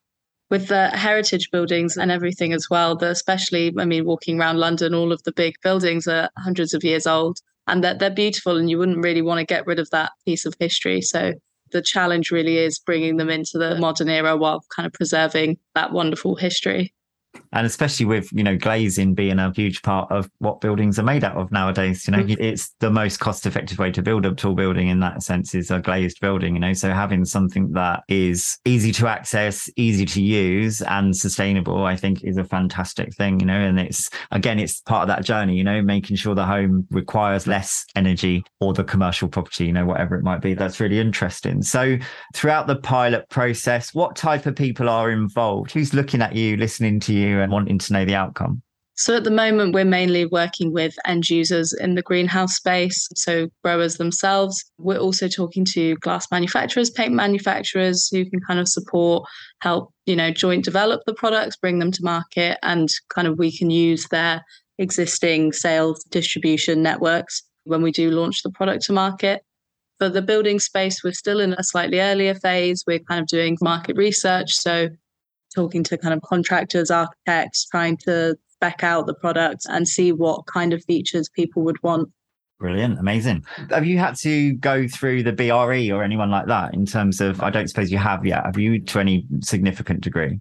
with 0.51 0.69
the 0.69 0.89
heritage 0.89 1.51
buildings 1.51 1.97
and 1.97 2.11
everything 2.11 2.53
as 2.53 2.69
well. 2.71 2.97
That 2.97 3.11
especially, 3.11 3.75
I 3.79 3.85
mean, 3.85 4.05
walking 4.05 4.41
around 4.41 4.59
London, 4.59 4.95
all 4.95 5.13
of 5.13 5.23
the 5.25 5.33
big 5.33 5.55
buildings 5.63 6.07
are 6.07 6.31
hundreds 6.39 6.75
of 6.75 6.85
years 6.85 7.07
old 7.07 7.41
and 7.67 7.83
that 7.83 7.99
they're 7.99 8.11
beautiful, 8.11 8.57
and 8.57 8.71
you 8.71 8.79
wouldn't 8.79 9.03
really 9.03 9.23
want 9.23 9.41
to 9.41 9.45
get 9.45 9.67
rid 9.67 9.79
of 9.79 9.91
that 9.91 10.13
piece 10.25 10.47
of 10.47 10.55
history. 10.61 11.01
So 11.01 11.33
the 11.73 11.83
challenge 11.83 12.31
really 12.31 12.59
is 12.59 12.79
bringing 12.79 13.17
them 13.17 13.29
into 13.29 13.59
the 13.59 13.77
modern 13.77 14.09
era 14.09 14.37
while 14.37 14.65
kind 14.75 14.87
of 14.87 14.93
preserving 14.93 15.59
that 15.75 15.93
wonderful 15.93 16.37
history 16.37 16.93
and 17.53 17.67
especially 17.67 18.07
with 18.07 18.31
you 18.33 18.43
know 18.43 18.57
glazing 18.57 19.15
being 19.15 19.39
a 19.39 19.53
huge 19.53 19.83
part 19.83 20.11
of 20.11 20.31
what 20.39 20.61
buildings 20.61 20.99
are 20.99 21.03
made 21.03 21.25
out 21.25 21.37
of 21.37 21.51
nowadays 21.53 22.07
you 22.07 22.13
know 22.13 22.23
mm-hmm. 22.23 22.43
it's 22.43 22.75
the 22.81 22.91
most 22.91 23.19
cost 23.19 23.47
effective 23.47 23.79
way 23.79 23.91
to 23.91 24.03
build 24.03 24.27
a 24.27 24.35
tall 24.35 24.55
building 24.55 24.89
in 24.89 25.01
that 25.01 25.23
sense 25.23 25.55
is 25.55 25.71
a 25.71 25.81
glazed 25.81 26.21
building 26.21 26.55
you 26.55 26.61
know. 26.61 26.73
So 26.73 26.91
having 26.91 27.25
something 27.25 27.73
that 27.73 28.03
is 28.09 28.59
easy 28.65 28.93
to 28.93 29.07
access 29.07 29.69
easy 29.77 30.05
to 30.07 30.23
use 30.23 30.83
and 30.83 31.17
sustainable 31.17 31.85
i 31.85 31.97
think 31.97 32.23
is 32.23 32.37
a 32.37 32.45
fantastic 32.45 33.15
thing 33.15 33.41
you 33.41 33.47
know. 33.47 33.57
And 33.57 33.81
it's 33.81 34.11
again 34.31 34.59
it's 34.59 34.81
part 34.81 35.03
of 35.03 35.09
that 35.09 35.25
journey 35.25 35.57
you 35.57 35.65
know 35.65 35.83
making 35.83 36.17
sure 36.17 36.35
the 36.35 36.45
home 36.45 36.87
requires 36.91 37.47
less 37.47 37.85
energy 37.97 38.45
or 38.61 38.73
the 38.73 38.85
commercial 38.85 39.29
property 39.29 39.67
you 39.67 39.73
know 39.73 39.87
whatever 39.87 40.17
it 40.17 40.23
might 40.23 40.41
be 40.41 40.55
that's 40.55 40.81
really 40.81 40.99
interesting. 40.99 41.63
So 41.63 41.97
throughout 42.35 42.67
the 42.67 42.77
pilot 42.77 43.29
process 43.29 43.95
what 43.95 44.17
type 44.17 44.47
of 44.47 44.55
people 44.55 44.89
are 44.89 45.11
involved? 45.11 45.73
Who's 45.73 45.95
looking 45.95 46.23
at 46.23 46.35
you 46.35 46.57
listening 46.57 47.01
to 47.01 47.13
you 47.13 47.26
you 47.27 47.41
and 47.41 47.53
wanting 47.53 47.79
to 47.79 47.93
know 47.93 48.05
the 48.05 48.15
outcome? 48.15 48.63
So 48.99 49.15
at 49.15 49.25
the 49.25 49.31
moment, 49.31 49.75
we're 49.75 49.85
mainly 49.85 50.25
working 50.25 50.73
with 50.73 50.97
end 51.05 51.29
users 51.29 51.75
in 51.75 51.97
the 51.97 52.03
greenhouse 52.03 52.57
space, 52.57 53.07
so 53.15 53.49
growers 53.63 53.99
themselves. 53.99 54.65
We're 54.79 54.97
also 54.97 55.29
talking 55.29 55.67
to 55.73 55.97
glass 55.97 56.31
manufacturers, 56.31 56.89
paint 56.89 57.13
manufacturers 57.13 58.09
who 58.09 58.25
can 58.25 58.41
kind 58.41 58.59
of 58.59 58.69
support, 58.69 59.29
help, 59.61 59.93
you 60.07 60.17
know, 60.17 60.31
joint 60.31 60.65
develop 60.65 61.03
the 61.05 61.13
products, 61.13 61.57
bring 61.57 61.79
them 61.79 61.91
to 61.93 62.03
market, 62.03 62.59
and 62.63 62.89
kind 63.11 63.29
of 63.29 63.39
we 63.39 63.55
can 63.55 63.69
use 63.69 64.09
their 64.09 64.43
existing 64.79 65.53
sales 65.53 66.03
distribution 66.05 66.83
networks 66.83 67.43
when 67.65 67.83
we 67.83 67.93
do 67.93 68.11
launch 68.11 68.43
the 68.43 68.51
product 68.51 68.85
to 68.85 68.95
market. 68.95 69.43
For 69.99 70.09
the 70.09 70.23
building 70.23 70.59
space, 70.59 71.05
we're 71.05 71.13
still 71.13 71.41
in 71.41 71.53
a 71.53 71.65
slightly 71.65 72.01
earlier 72.01 72.35
phase. 72.35 72.83
We're 72.87 73.01
kind 73.01 73.21
of 73.21 73.27
doing 73.27 73.59
market 73.61 73.97
research. 73.97 74.55
So 74.55 74.89
talking 75.57 75.83
to 75.85 75.99
kind 75.99 76.15
of 76.15 76.21
contractors, 76.23 76.91
architects, 76.91 77.67
trying 77.67 77.97
to 77.97 78.37
spec 78.53 78.85
out 78.85 79.07
the 79.07 79.15
products 79.15 79.67
and 79.67 79.89
see 79.89 80.13
what 80.13 80.47
kind 80.47 80.73
of 80.73 80.85
features 80.85 81.29
people 81.29 81.63
would 81.63 81.83
want. 81.83 82.09
Brilliant, 82.59 82.99
amazing. 82.99 83.45
Have 83.71 83.85
you 83.85 83.99
had 83.99 84.17
to 84.17 84.55
go 84.55 84.89
through 84.89 85.23
the 85.25 85.33
BRE 85.33 85.95
or 85.95 86.03
anyone 86.03 86.31
like 86.31 86.47
that 86.47 86.73
in 86.73 86.87
terms 86.87 87.21
of? 87.21 87.43
I 87.43 87.51
don't 87.51 87.69
suppose 87.69 87.91
you 87.91 87.99
have 87.99 88.25
yet. 88.25 88.47
Have 88.47 88.59
you 88.59 88.81
to 88.81 88.99
any 88.99 89.27
significant 89.41 90.01
degree? 90.01 90.41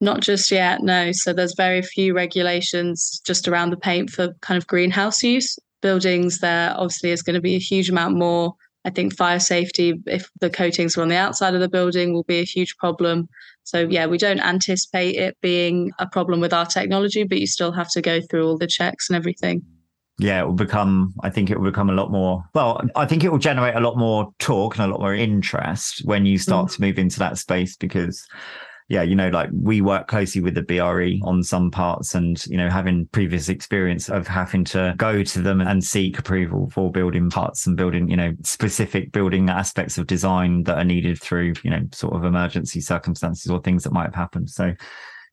Not 0.00 0.20
just 0.20 0.50
yet, 0.50 0.82
no. 0.82 1.10
So 1.12 1.32
there's 1.32 1.54
very 1.56 1.82
few 1.82 2.14
regulations 2.14 3.20
just 3.26 3.48
around 3.48 3.70
the 3.70 3.76
paint 3.76 4.10
for 4.10 4.32
kind 4.40 4.58
of 4.58 4.66
greenhouse 4.66 5.22
use. 5.22 5.58
Buildings 5.82 6.38
there 6.38 6.72
obviously 6.76 7.10
is 7.10 7.22
going 7.22 7.34
to 7.34 7.40
be 7.40 7.56
a 7.56 7.60
huge 7.60 7.90
amount 7.90 8.16
more. 8.16 8.54
I 8.84 8.90
think 8.90 9.14
fire 9.14 9.40
safety, 9.40 10.00
if 10.06 10.30
the 10.40 10.48
coatings 10.48 10.96
are 10.96 11.02
on 11.02 11.08
the 11.08 11.16
outside 11.16 11.54
of 11.54 11.60
the 11.60 11.68
building, 11.68 12.14
will 12.14 12.24
be 12.24 12.38
a 12.38 12.44
huge 12.44 12.76
problem. 12.78 13.28
So, 13.64 13.86
yeah, 13.88 14.06
we 14.06 14.18
don't 14.18 14.40
anticipate 14.40 15.16
it 15.16 15.36
being 15.40 15.92
a 15.98 16.06
problem 16.08 16.40
with 16.40 16.52
our 16.52 16.66
technology, 16.66 17.24
but 17.24 17.38
you 17.38 17.46
still 17.46 17.72
have 17.72 17.90
to 17.90 18.02
go 18.02 18.20
through 18.20 18.46
all 18.46 18.58
the 18.58 18.66
checks 18.66 19.08
and 19.08 19.16
everything. 19.16 19.62
yeah, 20.20 20.40
it 20.40 20.46
will 20.46 20.52
become, 20.52 21.14
I 21.22 21.30
think 21.30 21.50
it 21.50 21.58
will 21.58 21.70
become 21.70 21.88
a 21.88 21.94
lot 21.94 22.10
more, 22.10 22.44
well, 22.54 22.82
I 22.94 23.06
think 23.06 23.24
it 23.24 23.30
will 23.30 23.38
generate 23.38 23.74
a 23.74 23.80
lot 23.80 23.96
more 23.96 24.30
talk 24.38 24.76
and 24.76 24.84
a 24.84 24.88
lot 24.88 25.00
more 25.00 25.14
interest 25.14 26.02
when 26.04 26.26
you 26.26 26.36
start 26.36 26.68
mm. 26.68 26.74
to 26.74 26.80
move 26.82 26.98
into 26.98 27.18
that 27.20 27.38
space 27.38 27.76
because 27.76 28.26
yeah, 28.90 29.02
you 29.02 29.14
know, 29.14 29.28
like 29.28 29.50
we 29.52 29.80
work 29.80 30.08
closely 30.08 30.42
with 30.42 30.56
the 30.56 30.62
BRE 30.62 31.24
on 31.24 31.44
some 31.44 31.70
parts 31.70 32.12
and, 32.12 32.44
you 32.46 32.56
know, 32.56 32.68
having 32.68 33.06
previous 33.12 33.48
experience 33.48 34.08
of 34.08 34.26
having 34.26 34.64
to 34.64 34.94
go 34.98 35.22
to 35.22 35.40
them 35.40 35.60
and 35.60 35.84
seek 35.84 36.18
approval 36.18 36.68
for 36.70 36.90
building 36.90 37.30
parts 37.30 37.68
and 37.68 37.76
building, 37.76 38.10
you 38.10 38.16
know, 38.16 38.34
specific 38.42 39.12
building 39.12 39.48
aspects 39.48 39.96
of 39.96 40.08
design 40.08 40.64
that 40.64 40.76
are 40.76 40.84
needed 40.84 41.22
through, 41.22 41.54
you 41.62 41.70
know, 41.70 41.82
sort 41.92 42.14
of 42.14 42.24
emergency 42.24 42.80
circumstances 42.80 43.48
or 43.48 43.60
things 43.60 43.84
that 43.84 43.92
might 43.92 44.06
have 44.06 44.14
happened. 44.16 44.50
So, 44.50 44.74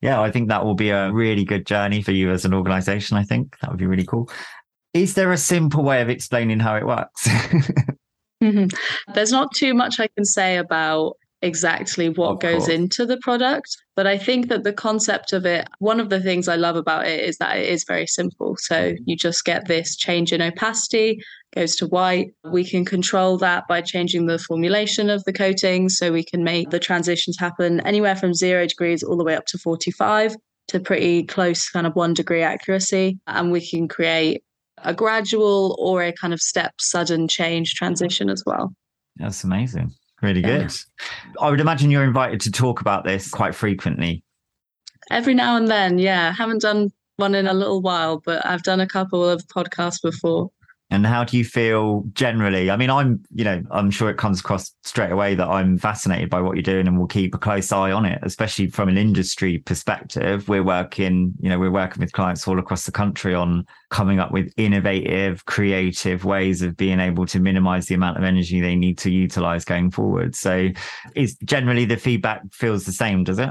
yeah, 0.01 0.21
I 0.21 0.29
think 0.29 0.49
that 0.49 0.63
will 0.63 0.75
be 0.75 0.91
a 0.91 1.11
really 1.11 1.43
good 1.43 1.65
journey 1.65 2.03
for 2.03 2.11
you 2.11 2.29
as 2.29 2.45
an 2.45 2.53
organization. 2.53 3.17
I 3.17 3.23
think 3.23 3.57
that 3.61 3.71
would 3.71 3.79
be 3.79 3.87
really 3.87 4.05
cool. 4.05 4.29
Is 4.93 5.15
there 5.15 5.31
a 5.31 5.37
simple 5.37 5.83
way 5.83 6.03
of 6.03 6.09
explaining 6.09 6.59
how 6.59 6.75
it 6.75 6.85
works? 6.85 7.27
mm-hmm. 7.27 8.67
There's 9.15 9.31
not 9.31 9.51
too 9.55 9.73
much 9.73 9.99
I 9.99 10.09
can 10.15 10.25
say 10.25 10.57
about 10.57 11.17
exactly 11.41 12.09
what 12.09 12.39
goes 12.39 12.67
into 12.67 13.05
the 13.05 13.17
product. 13.17 13.69
But 13.95 14.07
I 14.07 14.17
think 14.17 14.49
that 14.49 14.63
the 14.63 14.73
concept 14.73 15.33
of 15.33 15.45
it, 15.45 15.67
one 15.79 15.99
of 15.99 16.09
the 16.09 16.19
things 16.19 16.47
I 16.47 16.55
love 16.55 16.75
about 16.75 17.07
it 17.07 17.23
is 17.23 17.37
that 17.37 17.57
it 17.57 17.69
is 17.69 17.83
very 17.87 18.07
simple. 18.07 18.55
So 18.57 18.75
mm-hmm. 18.75 19.03
you 19.05 19.15
just 19.15 19.45
get 19.45 19.67
this 19.67 19.95
change 19.95 20.33
in 20.33 20.41
opacity, 20.41 21.19
goes 21.55 21.75
to 21.77 21.87
white. 21.87 22.31
We 22.43 22.63
can 22.63 22.85
control 22.85 23.37
that 23.37 23.67
by 23.67 23.81
changing 23.81 24.25
the 24.25 24.39
formulation 24.39 25.09
of 25.09 25.23
the 25.25 25.33
coating. 25.33 25.89
So 25.89 26.11
we 26.11 26.23
can 26.23 26.43
make 26.43 26.69
the 26.69 26.79
transitions 26.79 27.37
happen 27.37 27.79
anywhere 27.81 28.15
from 28.15 28.33
zero 28.33 28.65
degrees 28.65 29.03
all 29.03 29.17
the 29.17 29.23
way 29.23 29.35
up 29.35 29.45
to 29.47 29.57
45 29.57 30.35
to 30.69 30.79
pretty 30.79 31.23
close 31.23 31.69
kind 31.69 31.87
of 31.87 31.95
one 31.95 32.13
degree 32.13 32.41
accuracy. 32.41 33.19
And 33.27 33.51
we 33.51 33.67
can 33.67 33.87
create 33.87 34.43
a 34.83 34.93
gradual 34.93 35.75
or 35.79 36.03
a 36.03 36.13
kind 36.13 36.33
of 36.33 36.39
step 36.39 36.73
sudden 36.79 37.27
change 37.27 37.73
transition 37.73 38.29
as 38.29 38.43
well. 38.45 38.73
That's 39.15 39.43
amazing. 39.43 39.93
Really 40.21 40.41
good. 40.41 40.71
I 41.39 41.49
would 41.49 41.59
imagine 41.59 41.91
you're 41.91 42.03
invited 42.03 42.41
to 42.41 42.51
talk 42.51 42.81
about 42.81 43.03
this 43.03 43.29
quite 43.29 43.53
frequently. 43.53 44.23
Every 45.11 45.33
now 45.33 45.55
and 45.55 45.67
then, 45.67 45.99
yeah. 45.99 46.33
Haven't 46.33 46.61
done 46.61 46.91
one 47.17 47.35
in 47.35 47.47
a 47.47 47.53
little 47.53 47.81
while, 47.81 48.21
but 48.25 48.45
I've 48.45 48.63
done 48.63 48.79
a 48.79 48.87
couple 48.87 49.27
of 49.27 49.45
podcasts 49.47 50.01
before. 50.01 50.49
And 50.89 51.05
how 51.05 51.25
do 51.25 51.37
you 51.37 51.43
feel 51.43 52.03
generally? 52.13 52.71
I 52.71 52.77
mean, 52.77 52.89
I'm, 52.89 53.21
you 53.33 53.43
know, 53.43 53.61
I'm 53.71 53.91
sure 53.91 54.09
it 54.09 54.17
comes 54.17 54.39
across 54.39 54.73
straight 54.83 55.11
away 55.11 55.35
that 55.35 55.47
I'm 55.47 55.77
fascinated 55.77 56.29
by 56.29 56.39
what 56.39 56.55
you're 56.55 56.63
doing 56.63 56.87
and 56.87 56.97
we'll 56.97 57.07
keep 57.07 57.35
a 57.35 57.37
close 57.37 57.73
eye 57.73 57.91
on 57.91 58.05
it, 58.05 58.19
especially 58.23 58.67
from 58.67 58.87
an 58.87 58.97
industry 58.97 59.57
perspective. 59.57 60.47
We're 60.47 60.63
working, 60.63 61.33
you 61.41 61.49
know, 61.49 61.59
we're 61.59 61.71
working 61.71 61.99
with 61.99 62.13
clients 62.13 62.47
all 62.47 62.57
across 62.57 62.85
the 62.85 62.93
country 62.93 63.35
on 63.35 63.65
coming 63.89 64.19
up 64.19 64.31
with 64.31 64.53
innovative, 64.55 65.45
creative 65.45 66.23
ways 66.23 66.61
of 66.61 66.77
being 66.77 67.01
able 67.01 67.25
to 67.27 67.39
minimize 67.41 67.87
the 67.87 67.95
amount 67.95 68.17
of 68.17 68.23
energy 68.23 68.61
they 68.61 68.75
need 68.75 68.97
to 68.99 69.11
utilize 69.11 69.65
going 69.65 69.91
forward. 69.91 70.35
So 70.35 70.69
is 71.15 71.35
generally 71.43 71.83
the 71.83 71.97
feedback 71.97 72.41
feels 72.53 72.85
the 72.85 72.93
same, 72.93 73.25
does 73.25 73.39
it? 73.39 73.49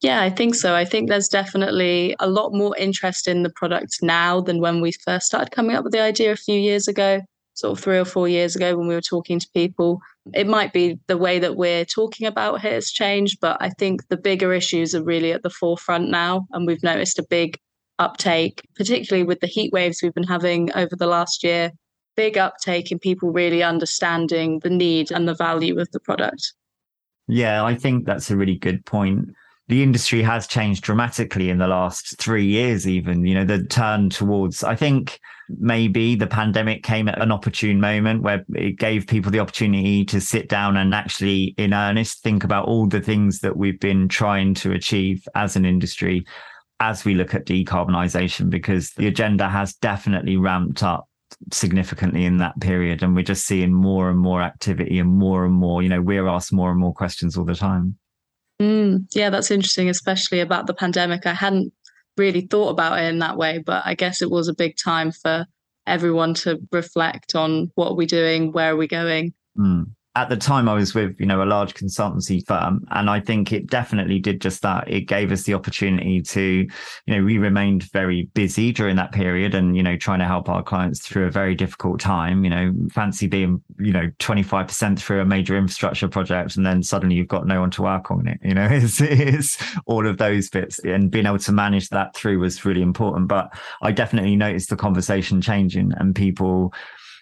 Yeah, 0.00 0.22
I 0.22 0.30
think 0.30 0.54
so. 0.54 0.74
I 0.74 0.86
think 0.86 1.08
there's 1.08 1.28
definitely 1.28 2.16
a 2.20 2.28
lot 2.28 2.54
more 2.54 2.74
interest 2.76 3.28
in 3.28 3.42
the 3.42 3.50
product 3.50 3.98
now 4.02 4.40
than 4.40 4.60
when 4.60 4.80
we 4.80 4.92
first 4.92 5.26
started 5.26 5.50
coming 5.50 5.76
up 5.76 5.84
with 5.84 5.92
the 5.92 6.00
idea 6.00 6.32
a 6.32 6.36
few 6.36 6.58
years 6.58 6.88
ago, 6.88 7.20
sort 7.52 7.76
of 7.76 7.84
three 7.84 7.98
or 7.98 8.06
four 8.06 8.26
years 8.26 8.56
ago 8.56 8.76
when 8.76 8.88
we 8.88 8.94
were 8.94 9.02
talking 9.02 9.38
to 9.38 9.48
people. 9.52 10.00
It 10.32 10.46
might 10.46 10.72
be 10.72 10.98
the 11.06 11.18
way 11.18 11.38
that 11.38 11.56
we're 11.56 11.84
talking 11.84 12.26
about 12.26 12.56
it 12.56 12.72
has 12.72 12.90
changed, 12.90 13.40
but 13.40 13.58
I 13.60 13.68
think 13.68 14.08
the 14.08 14.16
bigger 14.16 14.54
issues 14.54 14.94
are 14.94 15.02
really 15.02 15.32
at 15.32 15.42
the 15.42 15.50
forefront 15.50 16.08
now. 16.08 16.46
And 16.52 16.66
we've 16.66 16.82
noticed 16.82 17.18
a 17.18 17.26
big 17.28 17.58
uptake, 17.98 18.62
particularly 18.76 19.24
with 19.24 19.40
the 19.40 19.46
heat 19.46 19.70
waves 19.70 20.00
we've 20.02 20.14
been 20.14 20.24
having 20.24 20.74
over 20.74 20.96
the 20.96 21.06
last 21.06 21.44
year. 21.44 21.72
Big 22.16 22.38
uptake 22.38 22.90
in 22.90 22.98
people 22.98 23.32
really 23.32 23.62
understanding 23.62 24.60
the 24.60 24.70
need 24.70 25.10
and 25.10 25.28
the 25.28 25.34
value 25.34 25.78
of 25.78 25.90
the 25.92 26.00
product. 26.00 26.54
Yeah, 27.28 27.62
I 27.64 27.74
think 27.74 28.06
that's 28.06 28.30
a 28.30 28.36
really 28.36 28.56
good 28.56 28.84
point 28.86 29.34
the 29.70 29.84
industry 29.84 30.20
has 30.20 30.48
changed 30.48 30.82
dramatically 30.82 31.48
in 31.48 31.58
the 31.58 31.68
last 31.68 32.18
three 32.18 32.44
years, 32.44 32.88
even, 32.88 33.24
you 33.24 33.34
know, 33.34 33.44
the 33.44 33.64
turn 33.64 34.10
towards, 34.10 34.64
I 34.64 34.74
think 34.74 35.20
maybe 35.48 36.16
the 36.16 36.26
pandemic 36.26 36.82
came 36.82 37.08
at 37.08 37.22
an 37.22 37.30
opportune 37.30 37.80
moment 37.80 38.22
where 38.22 38.44
it 38.54 38.78
gave 38.78 39.06
people 39.06 39.30
the 39.30 39.38
opportunity 39.38 40.04
to 40.06 40.20
sit 40.20 40.48
down 40.48 40.76
and 40.76 40.92
actually, 40.92 41.54
in 41.56 41.72
earnest, 41.72 42.20
think 42.24 42.42
about 42.42 42.66
all 42.66 42.88
the 42.88 43.00
things 43.00 43.38
that 43.40 43.56
we've 43.56 43.78
been 43.78 44.08
trying 44.08 44.54
to 44.54 44.72
achieve 44.72 45.26
as 45.36 45.54
an 45.54 45.64
industry 45.64 46.26
as 46.80 47.04
we 47.04 47.14
look 47.14 47.32
at 47.32 47.46
decarbonisation, 47.46 48.50
because 48.50 48.90
the 48.96 49.06
agenda 49.06 49.48
has 49.48 49.74
definitely 49.74 50.36
ramped 50.36 50.82
up 50.82 51.06
significantly 51.52 52.24
in 52.24 52.38
that 52.38 52.58
period. 52.60 53.04
And 53.04 53.14
we're 53.14 53.22
just 53.22 53.46
seeing 53.46 53.72
more 53.72 54.10
and 54.10 54.18
more 54.18 54.42
activity 54.42 54.98
and 54.98 55.10
more 55.10 55.44
and 55.44 55.54
more, 55.54 55.80
you 55.80 55.88
know, 55.88 56.02
we're 56.02 56.26
asked 56.26 56.52
more 56.52 56.72
and 56.72 56.80
more 56.80 56.92
questions 56.92 57.36
all 57.36 57.44
the 57.44 57.54
time. 57.54 57.99
Mm, 58.60 59.06
yeah, 59.14 59.30
that's 59.30 59.50
interesting, 59.50 59.88
especially 59.88 60.40
about 60.40 60.66
the 60.66 60.74
pandemic. 60.74 61.26
I 61.26 61.32
hadn't 61.32 61.72
really 62.16 62.42
thought 62.42 62.68
about 62.68 62.98
it 62.98 63.04
in 63.04 63.18
that 63.20 63.36
way, 63.36 63.58
but 63.58 63.82
I 63.86 63.94
guess 63.94 64.20
it 64.20 64.30
was 64.30 64.48
a 64.48 64.54
big 64.54 64.74
time 64.82 65.12
for 65.12 65.46
everyone 65.86 66.34
to 66.34 66.58
reflect 66.70 67.34
on 67.34 67.70
what 67.74 67.92
we're 67.92 67.96
we 67.96 68.06
doing, 68.06 68.52
where 68.52 68.72
are 68.72 68.76
we 68.76 68.86
going. 68.86 69.32
Mm 69.58 69.86
at 70.16 70.28
the 70.28 70.36
time 70.36 70.68
I 70.68 70.74
was 70.74 70.92
with, 70.92 71.20
you 71.20 71.26
know, 71.26 71.42
a 71.42 71.44
large 71.44 71.74
consultancy 71.74 72.44
firm. 72.44 72.84
And 72.90 73.08
I 73.08 73.20
think 73.20 73.52
it 73.52 73.68
definitely 73.68 74.18
did 74.18 74.40
just 74.40 74.60
that. 74.62 74.90
It 74.90 75.02
gave 75.02 75.30
us 75.30 75.44
the 75.44 75.54
opportunity 75.54 76.20
to, 76.20 76.42
you 76.42 76.68
know, 77.06 77.22
we 77.22 77.38
remained 77.38 77.84
very 77.92 78.28
busy 78.34 78.72
during 78.72 78.96
that 78.96 79.12
period 79.12 79.54
and, 79.54 79.76
you 79.76 79.84
know, 79.84 79.96
trying 79.96 80.18
to 80.18 80.24
help 80.24 80.48
our 80.48 80.64
clients 80.64 81.06
through 81.06 81.26
a 81.26 81.30
very 81.30 81.54
difficult 81.54 82.00
time, 82.00 82.42
you 82.42 82.50
know, 82.50 82.74
fancy 82.90 83.28
being, 83.28 83.62
you 83.78 83.92
know, 83.92 84.10
25% 84.18 84.98
through 84.98 85.20
a 85.20 85.24
major 85.24 85.56
infrastructure 85.56 86.08
project 86.08 86.56
and 86.56 86.66
then 86.66 86.82
suddenly 86.82 87.14
you've 87.14 87.28
got 87.28 87.46
no 87.46 87.60
one 87.60 87.70
to 87.70 87.82
work 87.82 88.10
on 88.10 88.26
it, 88.26 88.40
you 88.42 88.54
know, 88.54 88.66
it's, 88.70 89.00
it's 89.00 89.62
all 89.86 90.08
of 90.08 90.18
those 90.18 90.50
bits 90.50 90.80
and 90.80 91.12
being 91.12 91.26
able 91.26 91.38
to 91.38 91.52
manage 91.52 91.88
that 91.90 92.16
through 92.16 92.40
was 92.40 92.64
really 92.64 92.82
important. 92.82 93.28
But 93.28 93.56
I 93.80 93.92
definitely 93.92 94.34
noticed 94.34 94.70
the 94.70 94.76
conversation 94.76 95.40
changing 95.40 95.92
and 95.96 96.16
people 96.16 96.74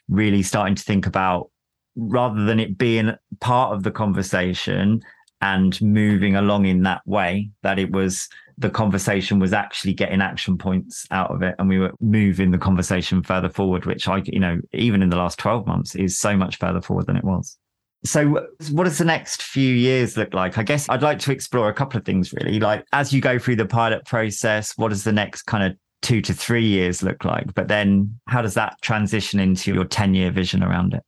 really 0.09 0.43
starting 0.43 0.75
to 0.75 0.83
think 0.83 1.07
about 1.07 1.51
rather 1.99 2.45
than 2.45 2.61
it 2.61 2.79
being 2.79 3.13
part 3.41 3.75
of 3.75 3.83
the 3.83 3.91
conversation 3.91 5.03
and 5.41 5.81
moving 5.83 6.37
along 6.37 6.67
in 6.67 6.83
that 6.85 7.03
way, 7.07 7.51
that 7.63 7.79
it 7.79 7.91
was 7.91 8.29
the 8.57 8.71
conversation 8.71 9.39
was 9.39 9.53
actually 9.53 9.95
getting 9.95 10.21
action 10.21 10.59
points 10.59 11.07
out 11.11 11.31
of 11.31 11.43
it 11.43 11.55
and 11.59 11.69
we 11.69 11.79
were 11.79 11.93
moving 12.01 12.51
the 12.51 12.59
conversation 12.59 13.23
further 13.23 13.49
forward, 13.49 13.87
which 13.87 14.09
I, 14.09 14.23
you 14.25 14.41
know, 14.41 14.61
even 14.73 15.03
in 15.03 15.11
the 15.11 15.17
last 15.17 15.39
12 15.39 15.67
months 15.67 15.95
is 15.95 16.19
so 16.19 16.37
much 16.37 16.57
further 16.59 16.81
forward 16.81 17.07
than 17.07 17.17
it 17.17 17.25
was. 17.25 17.57
So, 18.05 18.47
what 18.71 18.85
does 18.85 18.99
the 18.99 19.05
next 19.05 19.43
few 19.43 19.75
years 19.75 20.17
look 20.17 20.33
like? 20.33 20.57
I 20.57 20.63
guess 20.63 20.89
I'd 20.89 21.03
like 21.03 21.19
to 21.21 21.33
explore 21.33 21.69
a 21.69 21.75
couple 21.75 21.99
of 21.99 22.05
things 22.05 22.33
really. 22.33 22.61
Like, 22.61 22.85
as 22.93 23.13
you 23.13 23.21
go 23.21 23.41
through 23.41 23.57
the 23.57 23.67
pilot 23.67 24.05
process, 24.07 24.73
what 24.77 24.91
does 24.91 25.03
the 25.03 25.13
next 25.13 25.43
kind 25.43 25.65
of 25.65 25.77
two 26.01 26.21
to 26.23 26.33
three 26.33 26.67
years 26.67 27.03
look 27.03 27.25
like? 27.25 27.53
But 27.55 27.67
then, 27.67 28.21
how 28.29 28.41
does 28.41 28.55
that 28.55 28.81
transition 28.83 29.41
into 29.41 29.75
your 29.75 29.85
10 29.85 30.15
year 30.15 30.31
vision 30.31 30.63
around 30.63 30.95
it? 30.95 31.03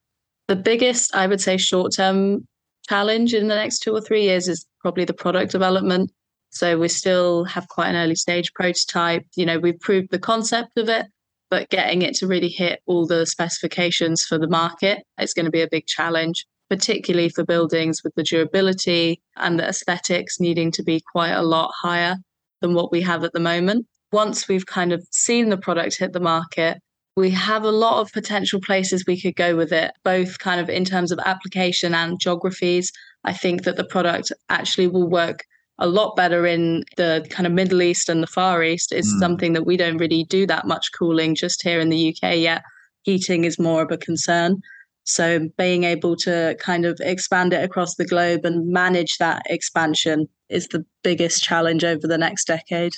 The 0.51 0.57
biggest, 0.57 1.15
I 1.15 1.29
would 1.29 1.41
say, 1.41 1.57
short 1.57 1.93
term 1.95 2.45
challenge 2.89 3.35
in 3.35 3.47
the 3.47 3.55
next 3.55 3.85
two 3.85 3.95
or 3.95 4.01
three 4.01 4.25
years 4.25 4.49
is 4.49 4.67
probably 4.81 5.05
the 5.05 5.15
product 5.15 5.53
development. 5.53 6.11
So 6.49 6.77
we 6.77 6.89
still 6.89 7.45
have 7.45 7.69
quite 7.69 7.91
an 7.91 7.95
early 7.95 8.17
stage 8.17 8.53
prototype. 8.55 9.25
You 9.37 9.47
know, 9.47 9.61
we've 9.61 9.79
proved 9.79 10.11
the 10.11 10.19
concept 10.19 10.77
of 10.77 10.89
it, 10.89 11.07
but 11.51 11.71
getting 11.71 12.03
it 12.03 12.17
to 12.17 12.27
really 12.27 12.49
hit 12.49 12.81
all 12.87 13.07
the 13.07 13.27
specifications 13.27 14.25
for 14.25 14.39
the 14.39 14.49
market 14.49 15.05
is 15.21 15.35
going 15.35 15.45
to 15.45 15.53
be 15.53 15.63
a 15.63 15.69
big 15.71 15.87
challenge, 15.87 16.45
particularly 16.69 17.29
for 17.29 17.45
buildings 17.45 18.03
with 18.03 18.13
the 18.17 18.25
durability 18.25 19.23
and 19.37 19.57
the 19.57 19.69
aesthetics 19.69 20.41
needing 20.41 20.73
to 20.73 20.83
be 20.83 21.01
quite 21.13 21.31
a 21.31 21.43
lot 21.43 21.71
higher 21.81 22.17
than 22.61 22.75
what 22.75 22.91
we 22.91 23.03
have 23.03 23.23
at 23.23 23.35
the 23.35 23.39
moment. 23.39 23.87
Once 24.11 24.49
we've 24.49 24.67
kind 24.67 24.93
of 24.93 25.07
seen 25.13 25.49
the 25.49 25.57
product 25.57 25.97
hit 25.97 26.13
the 26.13 26.19
market, 26.19 26.81
we 27.21 27.31
have 27.31 27.65
a 27.65 27.71
lot 27.71 28.01
of 28.01 28.13
potential 28.13 28.61
places 28.61 29.05
we 29.07 29.21
could 29.21 29.37
go 29.37 29.57
with 29.57 29.73
it, 29.73 29.93
both 30.05 30.39
kind 30.39 30.61
of 30.61 30.69
in 30.69 30.85
terms 30.85 31.13
of 31.13 31.19
application 31.25 31.95
and 31.95 32.21
geographies. 32.21 32.93
I 33.25 33.33
think 33.33 33.65
that 33.65 33.77
the 33.77 33.85
product 33.85 34.33
actually 34.49 34.89
will 34.89 35.09
work 35.09 35.45
a 35.79 35.87
lot 35.87 36.17
better 36.17 36.47
in 36.47 36.85
the 36.97 37.27
kind 37.31 37.47
of 37.47 37.53
Middle 37.53 37.83
East 37.83 38.09
and 38.09 38.23
the 38.23 38.27
Far 38.27 38.63
East. 38.63 38.93
It's 38.93 39.13
mm. 39.15 39.19
something 39.19 39.53
that 39.55 39.67
we 39.67 39.77
don't 39.77 39.97
really 39.99 40.25
do 40.25 40.47
that 40.47 40.67
much 40.67 40.91
cooling 40.99 41.35
just 41.35 41.63
here 41.63 41.81
in 41.81 41.89
the 41.89 42.11
UK 42.11 42.37
yet. 42.37 42.63
Heating 43.03 43.45
is 43.45 43.59
more 43.59 43.83
of 43.83 43.91
a 43.91 43.97
concern. 43.97 44.61
So 45.05 45.49
being 45.57 45.85
able 45.85 46.17
to 46.17 46.57
kind 46.61 46.85
of 46.85 47.01
expand 47.01 47.53
it 47.53 47.65
across 47.65 47.95
the 47.95 48.07
globe 48.07 48.45
and 48.45 48.69
manage 48.69 49.17
that 49.19 49.43
expansion 49.47 50.29
is 50.51 50.69
the 50.69 50.85
biggest 51.03 51.43
challenge 51.43 51.83
over 51.83 52.07
the 52.07 52.19
next 52.19 52.47
decade. 52.47 52.93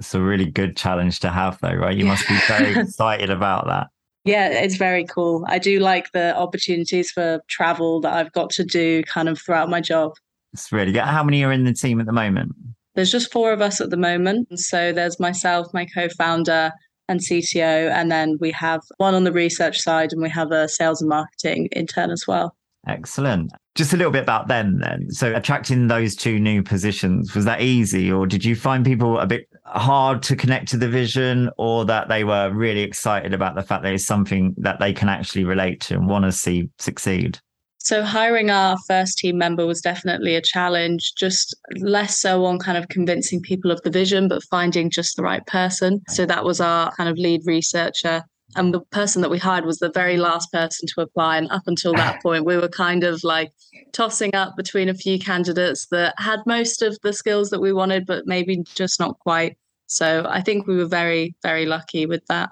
It's 0.00 0.14
a 0.14 0.20
really 0.20 0.50
good 0.50 0.76
challenge 0.76 1.20
to 1.20 1.28
have, 1.30 1.58
though, 1.60 1.74
right? 1.74 1.96
You 1.96 2.04
yeah. 2.04 2.10
must 2.10 2.26
be 2.26 2.38
very 2.48 2.74
excited 2.80 3.30
about 3.30 3.66
that. 3.66 3.88
Yeah, 4.24 4.48
it's 4.48 4.76
very 4.76 5.04
cool. 5.04 5.44
I 5.48 5.58
do 5.58 5.78
like 5.78 6.10
the 6.12 6.36
opportunities 6.36 7.10
for 7.10 7.40
travel 7.48 8.00
that 8.00 8.12
I've 8.12 8.32
got 8.32 8.50
to 8.50 8.64
do 8.64 9.02
kind 9.04 9.28
of 9.28 9.38
throughout 9.38 9.70
my 9.70 9.80
job. 9.80 10.12
It's 10.52 10.72
really 10.72 10.92
good. 10.92 11.02
How 11.02 11.22
many 11.22 11.44
are 11.44 11.52
in 11.52 11.64
the 11.64 11.72
team 11.72 12.00
at 12.00 12.06
the 12.06 12.12
moment? 12.12 12.52
There's 12.94 13.12
just 13.12 13.30
four 13.30 13.52
of 13.52 13.60
us 13.60 13.80
at 13.80 13.90
the 13.90 13.96
moment. 13.96 14.58
So 14.58 14.92
there's 14.92 15.20
myself, 15.20 15.68
my 15.72 15.86
co 15.86 16.08
founder, 16.08 16.72
and 17.10 17.20
CTO. 17.20 17.90
And 17.90 18.10
then 18.10 18.38
we 18.40 18.52
have 18.52 18.80
one 18.96 19.14
on 19.14 19.24
the 19.24 19.32
research 19.32 19.78
side 19.78 20.12
and 20.12 20.22
we 20.22 20.30
have 20.30 20.52
a 20.52 20.68
sales 20.68 21.02
and 21.02 21.08
marketing 21.08 21.68
intern 21.72 22.10
as 22.10 22.24
well. 22.26 22.56
Excellent. 22.86 23.52
Just 23.74 23.92
a 23.92 23.96
little 23.96 24.12
bit 24.12 24.22
about 24.22 24.48
them 24.48 24.80
then. 24.80 25.10
So 25.10 25.34
attracting 25.34 25.88
those 25.88 26.16
two 26.16 26.40
new 26.40 26.62
positions, 26.62 27.34
was 27.34 27.44
that 27.44 27.60
easy 27.60 28.10
or 28.10 28.26
did 28.26 28.44
you 28.44 28.56
find 28.56 28.84
people 28.84 29.18
a 29.18 29.26
bit 29.26 29.48
hard 29.64 30.22
to 30.24 30.36
connect 30.36 30.68
to 30.68 30.76
the 30.76 30.88
vision 30.88 31.50
or 31.58 31.84
that 31.84 32.08
they 32.08 32.24
were 32.24 32.50
really 32.50 32.80
excited 32.80 33.34
about 33.34 33.54
the 33.54 33.62
fact 33.62 33.82
that 33.82 33.92
it's 33.92 34.04
something 34.04 34.54
that 34.58 34.80
they 34.80 34.92
can 34.92 35.08
actually 35.08 35.44
relate 35.44 35.80
to 35.82 35.94
and 35.94 36.08
want 36.08 36.24
to 36.24 36.32
see 36.32 36.68
succeed? 36.78 37.38
So 37.82 38.02
hiring 38.02 38.50
our 38.50 38.76
first 38.86 39.16
team 39.16 39.38
member 39.38 39.64
was 39.66 39.80
definitely 39.80 40.36
a 40.36 40.42
challenge, 40.42 41.14
just 41.16 41.56
less 41.78 42.20
so 42.20 42.44
on 42.44 42.58
kind 42.58 42.76
of 42.76 42.88
convincing 42.88 43.40
people 43.40 43.70
of 43.70 43.80
the 43.82 43.90
vision, 43.90 44.28
but 44.28 44.42
finding 44.50 44.90
just 44.90 45.16
the 45.16 45.22
right 45.22 45.44
person. 45.46 46.02
So 46.08 46.26
that 46.26 46.44
was 46.44 46.60
our 46.60 46.92
kind 46.96 47.08
of 47.08 47.16
lead 47.16 47.40
researcher. 47.46 48.22
And 48.56 48.74
the 48.74 48.80
person 48.80 49.22
that 49.22 49.30
we 49.30 49.38
hired 49.38 49.64
was 49.64 49.78
the 49.78 49.90
very 49.90 50.16
last 50.16 50.50
person 50.52 50.88
to 50.88 51.02
apply. 51.02 51.38
And 51.38 51.50
up 51.50 51.62
until 51.66 51.92
that 51.94 52.22
point, 52.22 52.44
we 52.44 52.56
were 52.56 52.68
kind 52.68 53.04
of 53.04 53.22
like 53.24 53.52
tossing 53.92 54.34
up 54.34 54.56
between 54.56 54.88
a 54.88 54.94
few 54.94 55.18
candidates 55.18 55.86
that 55.90 56.14
had 56.18 56.40
most 56.46 56.82
of 56.82 56.98
the 57.02 57.12
skills 57.12 57.50
that 57.50 57.60
we 57.60 57.72
wanted, 57.72 58.06
but 58.06 58.26
maybe 58.26 58.62
just 58.74 59.00
not 59.00 59.18
quite. 59.20 59.56
So 59.86 60.26
I 60.28 60.40
think 60.40 60.66
we 60.66 60.76
were 60.76 60.86
very, 60.86 61.34
very 61.42 61.66
lucky 61.66 62.06
with 62.06 62.24
that. 62.26 62.50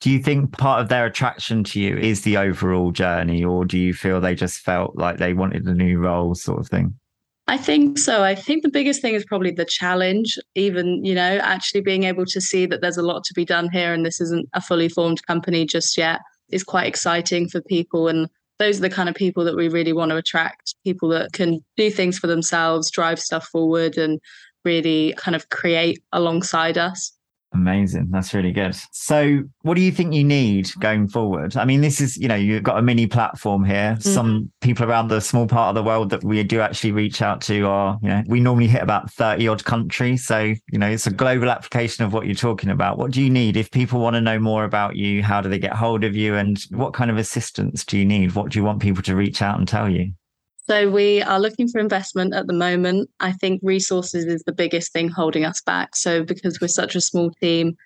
Do 0.00 0.10
you 0.10 0.22
think 0.22 0.52
part 0.52 0.82
of 0.82 0.88
their 0.88 1.06
attraction 1.06 1.64
to 1.64 1.80
you 1.80 1.96
is 1.96 2.22
the 2.22 2.36
overall 2.36 2.92
journey, 2.92 3.42
or 3.42 3.64
do 3.64 3.78
you 3.78 3.94
feel 3.94 4.20
they 4.20 4.34
just 4.34 4.58
felt 4.58 4.94
like 4.96 5.16
they 5.16 5.32
wanted 5.32 5.64
a 5.64 5.74
new 5.74 5.98
role, 5.98 6.34
sort 6.34 6.60
of 6.60 6.68
thing? 6.68 6.94
I 7.48 7.56
think 7.56 7.98
so. 7.98 8.24
I 8.24 8.34
think 8.34 8.62
the 8.62 8.68
biggest 8.68 9.00
thing 9.00 9.14
is 9.14 9.24
probably 9.24 9.52
the 9.52 9.64
challenge, 9.64 10.36
even, 10.56 11.04
you 11.04 11.14
know, 11.14 11.38
actually 11.42 11.80
being 11.80 12.02
able 12.02 12.26
to 12.26 12.40
see 12.40 12.66
that 12.66 12.80
there's 12.80 12.96
a 12.96 13.02
lot 13.02 13.22
to 13.24 13.34
be 13.34 13.44
done 13.44 13.70
here 13.70 13.92
and 13.94 14.04
this 14.04 14.20
isn't 14.20 14.48
a 14.52 14.60
fully 14.60 14.88
formed 14.88 15.24
company 15.26 15.64
just 15.64 15.96
yet 15.96 16.20
is 16.50 16.64
quite 16.64 16.86
exciting 16.86 17.48
for 17.48 17.60
people. 17.62 18.08
And 18.08 18.28
those 18.58 18.78
are 18.78 18.82
the 18.82 18.90
kind 18.90 19.08
of 19.08 19.14
people 19.14 19.44
that 19.44 19.56
we 19.56 19.68
really 19.68 19.92
want 19.92 20.10
to 20.10 20.16
attract 20.16 20.74
people 20.82 21.08
that 21.10 21.32
can 21.32 21.64
do 21.76 21.88
things 21.88 22.18
for 22.18 22.26
themselves, 22.26 22.90
drive 22.90 23.20
stuff 23.20 23.46
forward, 23.46 23.96
and 23.96 24.18
really 24.64 25.14
kind 25.16 25.36
of 25.36 25.48
create 25.50 26.02
alongside 26.12 26.76
us. 26.76 27.15
Amazing. 27.56 28.08
That's 28.10 28.34
really 28.34 28.52
good. 28.52 28.76
So, 28.92 29.42
what 29.62 29.74
do 29.74 29.80
you 29.80 29.90
think 29.90 30.12
you 30.12 30.24
need 30.24 30.70
going 30.78 31.08
forward? 31.08 31.56
I 31.56 31.64
mean, 31.64 31.80
this 31.80 32.00
is, 32.02 32.16
you 32.16 32.28
know, 32.28 32.34
you've 32.34 32.62
got 32.62 32.78
a 32.78 32.82
mini 32.82 33.06
platform 33.06 33.64
here. 33.64 33.96
Mm-hmm. 33.98 34.10
Some 34.10 34.52
people 34.60 34.84
around 34.84 35.08
the 35.08 35.20
small 35.20 35.46
part 35.46 35.70
of 35.70 35.74
the 35.74 35.82
world 35.82 36.10
that 36.10 36.22
we 36.22 36.42
do 36.42 36.60
actually 36.60 36.92
reach 36.92 37.22
out 37.22 37.40
to 37.42 37.66
are, 37.66 37.98
you 38.02 38.08
know, 38.08 38.22
we 38.26 38.40
normally 38.40 38.66
hit 38.66 38.82
about 38.82 39.10
30 39.10 39.48
odd 39.48 39.64
countries. 39.64 40.26
So, 40.26 40.38
you 40.70 40.78
know, 40.78 40.88
it's 40.88 41.06
a 41.06 41.10
global 41.10 41.48
application 41.48 42.04
of 42.04 42.12
what 42.12 42.26
you're 42.26 42.34
talking 42.34 42.68
about. 42.68 42.98
What 42.98 43.10
do 43.10 43.22
you 43.22 43.30
need? 43.30 43.56
If 43.56 43.70
people 43.70 44.00
want 44.00 44.14
to 44.14 44.20
know 44.20 44.38
more 44.38 44.64
about 44.64 44.96
you, 44.96 45.22
how 45.22 45.40
do 45.40 45.48
they 45.48 45.58
get 45.58 45.72
hold 45.72 46.04
of 46.04 46.14
you? 46.14 46.34
And 46.34 46.62
what 46.70 46.92
kind 46.92 47.10
of 47.10 47.16
assistance 47.16 47.84
do 47.86 47.96
you 47.96 48.04
need? 48.04 48.34
What 48.34 48.50
do 48.50 48.58
you 48.58 48.64
want 48.64 48.82
people 48.82 49.02
to 49.04 49.16
reach 49.16 49.40
out 49.40 49.58
and 49.58 49.66
tell 49.66 49.88
you? 49.88 50.12
So 50.68 50.90
we 50.90 51.22
are 51.22 51.38
looking 51.38 51.68
for 51.68 51.78
investment 51.78 52.34
at 52.34 52.48
the 52.48 52.52
moment. 52.52 53.08
I 53.20 53.30
think 53.30 53.60
resources 53.62 54.24
is 54.24 54.42
the 54.42 54.52
biggest 54.52 54.92
thing 54.92 55.08
holding 55.08 55.44
us 55.44 55.60
back. 55.60 55.94
So 55.94 56.24
because 56.24 56.60
we're 56.60 56.66
such 56.66 56.96
a 56.96 57.00
small 57.00 57.30
team, 57.40 57.76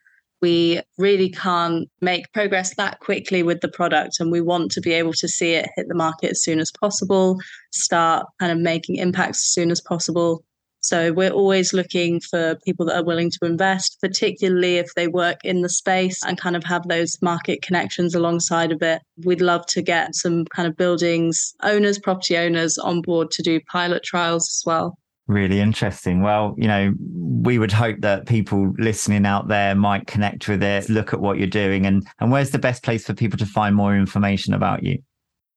we 0.41 0.81
really 0.97 1.29
can't 1.29 1.91
make 2.01 2.33
progress 2.33 2.75
that 2.77 3.01
quickly 3.01 3.43
with 3.43 3.61
the 3.61 3.69
product 3.69 4.19
and 4.19 4.33
we 4.33 4.41
want 4.41 4.71
to 4.73 4.81
be 4.81 4.93
able 4.95 5.13
to 5.13 5.29
see 5.29 5.53
it 5.53 5.69
hit 5.77 5.89
the 5.89 5.95
market 5.95 6.31
as 6.31 6.43
soon 6.43 6.59
as 6.59 6.73
possible, 6.73 7.39
start 7.71 8.27
kind 8.39 8.51
of 8.51 8.59
making 8.59 8.97
impacts 8.97 9.45
as 9.45 9.53
soon 9.53 9.71
as 9.71 9.83
possible. 9.83 10.43
So 10.81 11.13
we're 11.13 11.31
always 11.31 11.73
looking 11.73 12.21
for 12.21 12.57
people 12.65 12.87
that 12.87 12.97
are 12.97 13.05
willing 13.05 13.31
to 13.31 13.45
invest, 13.45 13.99
particularly 14.01 14.79
if 14.79 14.95
they 14.95 15.09
work 15.09 15.39
in 15.45 15.63
the 15.63 15.69
space 15.69 16.25
and 16.25 16.39
kind 16.39 16.57
of 16.57 16.65
have 16.65 16.89
those 16.89 17.21
market 17.21 17.63
connections 17.63 18.15
alongside 18.15 18.73
of 18.73 18.83
it. 18.83 19.03
We'd 19.25 19.43
love 19.43 19.67
to 19.67 19.83
get 19.83 20.15
some 20.15 20.47
kind 20.47 20.67
of 20.67 20.77
buildings 20.77 21.55
owners, 21.63 21.99
property 21.99 22.37
owners 22.37 22.79
on 22.79 23.03
board 23.03 23.31
to 23.33 23.43
do 23.43 23.61
pilot 23.71 24.03
trials 24.03 24.49
as 24.49 24.63
well. 24.65 24.97
Really 25.27 25.61
interesting. 25.61 26.23
Well, 26.23 26.55
you 26.59 26.67
know, 26.67 26.93
we 26.99 27.59
would 27.59 27.71
hope 27.71 28.01
that 28.01 28.27
people 28.27 28.73
listening 28.79 29.27
out 29.27 29.47
there 29.47 29.77
might 29.77 30.09
connect 30.09 30.49
with 30.49 30.61
it, 30.63 30.89
look 30.89 31.13
at 31.13 31.21
what 31.21 31.39
you're 31.39 31.47
doing, 31.47 31.87
and 31.87 32.05
and 32.19 32.33
where's 32.33 32.51
the 32.51 32.59
best 32.59 32.83
place 32.83 33.07
for 33.07 33.15
people 33.15 33.39
to 33.39 33.47
find 33.47 33.77
more 33.77 33.95
information 33.95 34.55
about 34.55 34.83
you? 34.83 34.99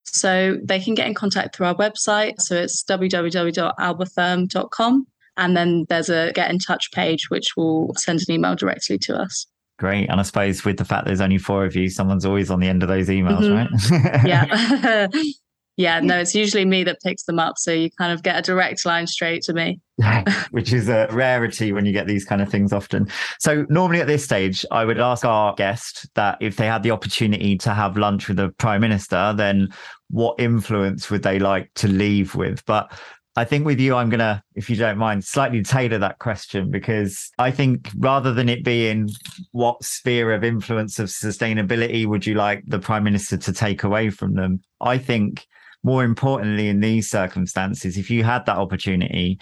So 0.04 0.60
they 0.64 0.80
can 0.80 0.94
get 0.94 1.08
in 1.08 1.16
contact 1.16 1.56
through 1.56 1.68
our 1.68 1.76
website. 1.76 2.40
So 2.40 2.56
it's 2.56 2.84
www.albotherm.com. 2.84 5.08
And 5.38 5.58
then 5.58 5.86
there's 5.90 6.10
a 6.10 6.32
get 6.34 6.52
in 6.52 6.60
touch 6.60 6.92
page, 6.92 7.30
which 7.30 7.56
will 7.58 7.94
send 7.96 8.20
an 8.28 8.34
email 8.34 8.56
directly 8.56 8.98
to 9.00 9.16
us. 9.20 9.48
Great. 9.80 10.10
And 10.10 10.20
I 10.20 10.24
suppose 10.24 10.64
with 10.64 10.78
the 10.78 10.86
fact 10.86 11.06
there's 11.06 11.22
only 11.22 11.38
four 11.38 11.66
of 11.66 11.76
you, 11.76 11.90
someone's 11.90 12.26
always 12.26 12.52
on 12.52 12.60
the 12.60 12.68
end 12.68 12.84
of 12.84 12.90
those 12.90 13.10
emails, 13.10 13.42
mm-hmm. 13.42 14.06
right? 14.06 14.26
yeah. 14.26 15.08
yeah. 15.78 16.00
No, 16.00 16.20
it's 16.20 16.36
usually 16.36 16.64
me 16.64 16.84
that 16.84 17.02
picks 17.02 17.24
them 17.24 17.40
up. 17.40 17.56
So 17.58 17.72
you 17.72 17.90
kind 17.92 18.14
of 18.14 18.22
get 18.22 18.38
a 18.38 18.42
direct 18.44 18.86
line 18.86 19.08
straight 19.08 19.42
to 19.44 19.54
me. 19.54 19.82
Which 20.52 20.74
is 20.74 20.90
a 20.90 21.08
rarity 21.12 21.74
when 21.74 21.86
you 21.86 21.92
get 21.92 22.06
these 22.06 22.24
kind 22.24 22.42
of 22.42 22.50
things 22.50 22.72
often. 22.72 23.08
So 23.40 23.66
normally 23.70 24.00
at 24.00 24.08
this 24.08 24.24
stage, 24.24 24.64
I 24.70 24.86
would 24.86 25.00
ask 25.00 25.26
our 25.26 25.56
guest 25.56 26.08
that 26.14 26.38
if 26.40 26.56
they 26.58 26.68
had 26.68 26.84
the 26.84 26.92
opportunity 26.92 27.58
to 27.60 27.74
have 27.74 27.98
lunch 27.98 28.28
with 28.28 28.38
the 28.38 28.50
prime 28.50 28.82
minister, 28.82 29.34
then 29.36 29.74
what 30.12 30.36
influence 30.40 31.10
would 31.10 31.24
they 31.24 31.40
like 31.40 31.72
to 31.76 31.88
leave 31.88 32.36
with? 32.36 32.64
But 32.66 32.92
I 33.36 33.46
think 33.46 33.66
with 33.66 33.80
you, 33.80 33.96
I'm 33.96 34.10
going 34.10 34.20
to, 34.20 34.44
if 34.54 34.70
you 34.70 34.76
don't 34.76 35.00
mind, 35.00 35.26
slightly 35.26 35.64
tailor 35.64 35.98
that 35.98 36.20
question 36.20 36.70
because 36.70 37.32
I 37.40 37.50
think 37.50 37.90
rather 37.98 38.32
than 38.32 38.48
it 38.48 38.64
being 38.64 39.10
what 39.52 39.84
sphere 39.84 40.34
of 40.34 40.44
influence 40.44 41.00
of 41.00 41.10
sustainability 41.10 42.06
would 42.06 42.28
you 42.28 42.36
like 42.36 42.64
the 42.68 42.78
prime 42.78 43.04
minister 43.04 43.38
to 43.38 43.52
take 43.52 43.84
away 43.84 44.12
from 44.12 44.36
them, 44.36 44.62
I 44.82 45.00
think 45.00 45.48
more 45.84 46.04
importantly 46.04 46.70
in 46.70 46.80
these 46.80 47.10
circumstances, 47.10 47.98
if 47.98 48.12
you 48.12 48.24
had 48.24 48.46
that 48.46 48.58
opportunity, 48.58 49.40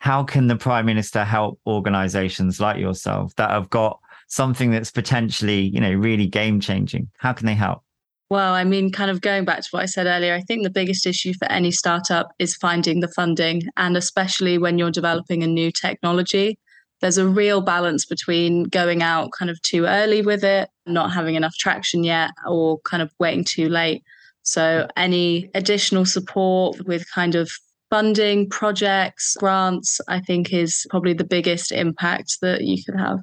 how 0.00 0.24
can 0.24 0.46
the 0.46 0.56
prime 0.56 0.86
minister 0.86 1.22
help 1.22 1.60
organizations 1.66 2.60
like 2.60 2.78
yourself 2.78 3.34
that 3.34 3.50
have 3.50 3.68
got 3.68 3.98
something 4.28 4.70
that's 4.70 4.90
potentially, 4.90 5.60
you 5.60 5.80
know, 5.80 5.92
really 5.92 6.26
game 6.26 6.60
changing? 6.60 7.10
How 7.18 7.34
can 7.34 7.46
they 7.46 7.54
help? 7.54 7.82
Well, 8.30 8.52
I 8.52 8.64
mean, 8.64 8.92
kind 8.92 9.10
of 9.10 9.22
going 9.22 9.46
back 9.46 9.62
to 9.62 9.68
what 9.70 9.82
I 9.82 9.86
said 9.86 10.06
earlier, 10.06 10.34
I 10.34 10.42
think 10.42 10.62
the 10.62 10.70
biggest 10.70 11.06
issue 11.06 11.32
for 11.32 11.50
any 11.50 11.70
startup 11.70 12.28
is 12.38 12.54
finding 12.54 13.00
the 13.00 13.08
funding. 13.08 13.62
And 13.78 13.96
especially 13.96 14.58
when 14.58 14.76
you're 14.76 14.90
developing 14.90 15.42
a 15.42 15.46
new 15.46 15.72
technology, 15.72 16.58
there's 17.00 17.16
a 17.16 17.26
real 17.26 17.62
balance 17.62 18.04
between 18.04 18.64
going 18.64 19.02
out 19.02 19.30
kind 19.32 19.50
of 19.50 19.60
too 19.62 19.86
early 19.86 20.20
with 20.20 20.44
it, 20.44 20.68
not 20.86 21.12
having 21.12 21.36
enough 21.36 21.54
traction 21.54 22.04
yet, 22.04 22.30
or 22.46 22.80
kind 22.80 23.02
of 23.02 23.10
waiting 23.18 23.44
too 23.44 23.68
late. 23.68 24.02
So, 24.42 24.88
any 24.96 25.50
additional 25.54 26.04
support 26.04 26.86
with 26.86 27.10
kind 27.14 27.34
of 27.34 27.50
funding, 27.90 28.48
projects, 28.50 29.36
grants, 29.38 30.00
I 30.08 30.20
think 30.20 30.52
is 30.52 30.86
probably 30.90 31.14
the 31.14 31.24
biggest 31.24 31.72
impact 31.72 32.38
that 32.42 32.62
you 32.62 32.82
could 32.84 32.98
have. 32.98 33.18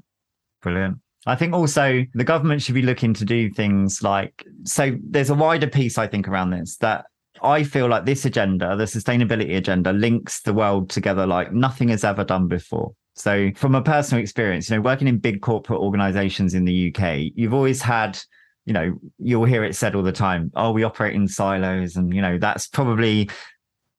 Brilliant. 0.62 0.98
I 1.26 1.36
think 1.36 1.54
also 1.54 2.04
the 2.14 2.24
government 2.24 2.62
should 2.62 2.76
be 2.76 2.82
looking 2.82 3.14
to 3.16 3.26
do 3.26 3.50
things 3.50 4.04
like 4.04 4.46
so 4.64 4.96
there's 5.10 5.30
a 5.30 5.36
wider 5.36 5.68
piece 5.68 5.98
I 5.98 6.08
think 6.08 6.28
around 6.28 6.52
this 6.52 6.78
that 6.78 7.06
I 7.42 7.64
feel 7.64 7.88
like 7.88 8.06
this 8.06 8.26
agenda, 8.26 8.76
the 8.76 8.86
sustainability 8.86 9.58
agenda, 9.58 9.92
links 9.94 10.42
the 10.42 10.54
world 10.54 10.90
together 10.90 11.26
like 11.26 11.52
nothing 11.52 11.90
has 11.90 12.04
ever 12.04 12.24
done 12.24 12.48
before. 12.48 12.94
So 13.16 13.52
from 13.56 13.76
a 13.76 13.82
personal 13.82 14.22
experience, 14.22 14.70
you 14.70 14.76
know, 14.76 14.82
working 14.82 15.08
in 15.08 15.18
big 15.18 15.42
corporate 15.42 15.80
organizations 15.80 16.54
in 16.54 16.66
the 16.66 16.94
UK, 16.94 17.32
you've 17.36 17.54
always 17.54 17.82
had, 17.82 18.20
you 18.66 18.74
know, 18.74 18.98
you'll 19.20 19.46
hear 19.46 19.64
it 19.64 19.76
said 19.76 19.96
all 19.96 20.04
the 20.04 20.12
time, 20.12 20.52
oh, 20.56 20.72
we 20.72 20.84
operate 20.84 21.16
in 21.16 21.28
silos. 21.28 21.96
And, 21.96 22.14
you 22.14 22.22
know, 22.22 22.38
that's 22.38 22.68
probably 22.68 23.30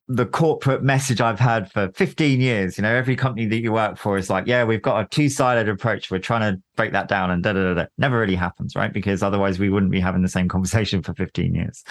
the 0.09 0.27
corporate 0.27 0.83
message 0.83 1.21
I've 1.21 1.41
had 1.41 1.71
for 1.73 1.91
15 1.93 2.41
years. 2.41 2.79
You 2.79 2.83
know, 2.83 2.95
every 2.95 3.17
company 3.17 3.47
that 3.47 3.59
you 3.59 3.73
work 3.73 3.99
for 3.99 4.17
is 4.17 4.31
like, 4.31 4.47
yeah, 4.47 4.65
we've 4.65 4.83
got 4.83 5.05
a 5.05 5.09
two 5.09 5.29
sided 5.29 5.69
approach. 5.69 6.11
We're 6.11 6.19
trying 6.19 6.55
to 6.55 6.63
break 6.77 6.93
that 6.93 7.09
down 7.09 7.31
and 7.31 7.43
da 7.43 7.53
da 7.53 7.75
da. 7.75 7.87
Never 7.99 8.19
really 8.19 8.37
happens, 8.37 8.77
right? 8.77 8.93
Because 8.93 9.23
otherwise 9.23 9.59
we 9.59 9.69
wouldn't 9.69 9.93
be 9.93 10.01
having 10.01 10.23
the 10.23 10.29
same 10.29 10.49
conversation 10.49 11.03
for 11.03 11.13
15 11.15 11.55
years. 11.55 11.83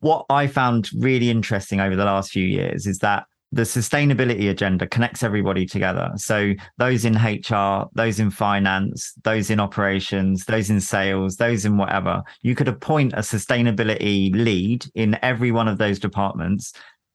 What 0.00 0.24
I 0.30 0.46
found 0.46 0.90
really 0.94 1.30
interesting 1.30 1.80
over 1.80 1.96
the 1.96 2.04
last 2.04 2.30
few 2.30 2.46
years 2.46 2.86
is 2.86 2.98
that 2.98 3.26
the 3.54 3.62
sustainability 3.62 4.50
agenda 4.50 4.84
connects 4.84 5.22
everybody 5.22 5.64
together. 5.64 6.10
So 6.16 6.54
those 6.78 7.04
in 7.04 7.14
HR, 7.14 7.86
those 7.94 8.18
in 8.18 8.32
finance, 8.32 9.12
those 9.22 9.48
in 9.48 9.60
operations, 9.60 10.46
those 10.46 10.70
in 10.70 10.80
sales, 10.80 11.36
those 11.36 11.64
in 11.64 11.76
whatever, 11.76 12.24
you 12.42 12.56
could 12.56 12.66
appoint 12.66 13.12
a 13.12 13.18
sustainability 13.18 14.34
lead 14.34 14.86
in 14.96 15.16
every 15.22 15.52
one 15.52 15.68
of 15.68 15.78
those 15.78 16.00
departments 16.00 16.72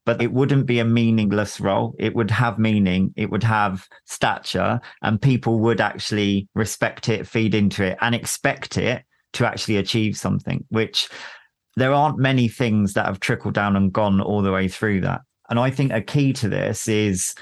but 0.10 0.24
it 0.24 0.34
wouldn't 0.34 0.65
be 0.65 0.80
a 0.80 0.86
meaningless 0.86 1.60
role. 1.60 1.93
It 2.00 2.15
would 2.15 2.32
have 2.32 2.58
meaning, 2.58 3.13
it 3.15 3.30
would 3.30 3.43
have 3.43 3.88
stature, 4.06 4.82
and 5.04 5.22
people 5.22 5.60
would 5.60 5.80
actually 5.80 6.48
respect 6.56 7.10
it, 7.10 7.28
feed 7.28 7.54
into 7.54 7.84
it, 7.84 7.95
and 8.02 8.15
expect 8.15 8.76
it 8.80 9.04
to 9.34 9.45
actually 9.45 9.78
achieve 9.78 10.17
something, 10.17 10.65
which 10.69 11.10
there 11.76 11.93
aren't 11.93 12.17
many 12.17 12.48
things 12.48 12.93
that 12.93 13.06
have 13.06 13.19
trickled 13.19 13.54
down 13.54 13.76
and 13.76 13.93
gone 13.93 14.19
all 14.19 14.41
the 14.41 14.52
way 14.52 14.67
through 14.67 15.02
that. 15.02 15.22
And 15.48 15.60
I 15.60 15.69
think 15.69 15.93
a 15.93 16.02
key 16.02 16.34
to 16.34 16.50
this 16.50 16.88
is 16.88 17.36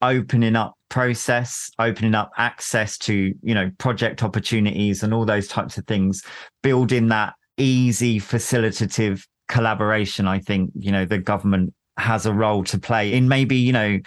opening 0.00 0.56
up 0.56 0.76
process, 0.88 1.70
opening 1.78 2.14
up 2.14 2.30
access 2.38 2.96
to, 3.00 3.34
you 3.42 3.54
know, 3.54 3.70
project 3.76 4.22
opportunities 4.22 5.02
and 5.02 5.12
all 5.12 5.26
those 5.26 5.46
types 5.46 5.76
of 5.76 5.86
things, 5.86 6.22
building 6.62 7.08
that 7.08 7.34
easy 7.58 8.18
facilitative 8.18 9.26
collaboration. 9.48 10.26
I 10.26 10.40
think, 10.40 10.70
you 10.74 10.92
know, 10.92 11.04
the 11.04 11.18
government 11.18 11.74
has 11.96 12.26
a 12.26 12.32
role 12.32 12.64
to 12.64 12.78
play 12.78 13.12
in 13.12 13.28
maybe, 13.28 13.56
you 13.56 13.72
know, 13.72 13.98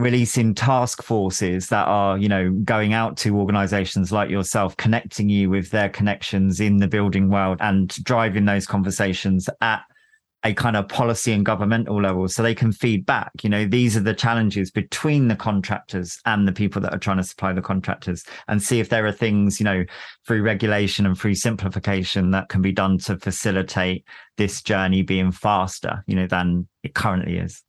releasing 0.00 0.54
task 0.54 1.02
forces 1.02 1.68
that 1.68 1.86
are 1.86 2.16
you 2.16 2.28
know 2.28 2.50
going 2.64 2.94
out 2.94 3.18
to 3.18 3.36
organizations 3.36 4.10
like 4.10 4.30
yourself 4.30 4.74
connecting 4.78 5.28
you 5.28 5.50
with 5.50 5.70
their 5.70 5.90
connections 5.90 6.58
in 6.58 6.78
the 6.78 6.88
building 6.88 7.28
world 7.28 7.58
and 7.60 7.88
driving 8.02 8.46
those 8.46 8.66
conversations 8.66 9.48
at 9.60 9.82
a 10.42 10.54
kind 10.54 10.76
of 10.76 10.88
policy 10.88 11.32
and 11.32 11.44
governmental 11.44 12.00
level 12.00 12.26
so 12.26 12.42
they 12.42 12.54
can 12.54 12.72
feed 12.72 13.04
back. 13.04 13.30
You 13.42 13.50
know 13.50 13.66
these 13.66 13.96
are 13.96 14.00
the 14.00 14.14
challenges 14.14 14.70
between 14.70 15.28
the 15.28 15.36
contractors 15.36 16.18
and 16.24 16.48
the 16.48 16.52
people 16.52 16.80
that 16.82 16.94
are 16.94 16.98
trying 16.98 17.18
to 17.18 17.24
supply 17.24 17.52
the 17.52 17.62
contractors 17.62 18.24
and 18.48 18.62
see 18.62 18.80
if 18.80 18.88
there 18.88 19.06
are 19.06 19.12
things 19.12 19.60
you 19.60 19.64
know 19.64 19.84
through 20.26 20.42
regulation 20.42 21.06
and 21.06 21.18
through 21.18 21.34
simplification 21.34 22.30
that 22.30 22.48
can 22.48 22.62
be 22.62 22.72
done 22.72 22.98
to 22.98 23.18
facilitate 23.18 24.04
this 24.36 24.62
journey 24.62 25.02
being 25.02 25.30
faster 25.30 26.02
you 26.06 26.16
know 26.16 26.26
than 26.26 26.66
it 26.82 26.94
currently 26.94 27.38
is. 27.38 27.62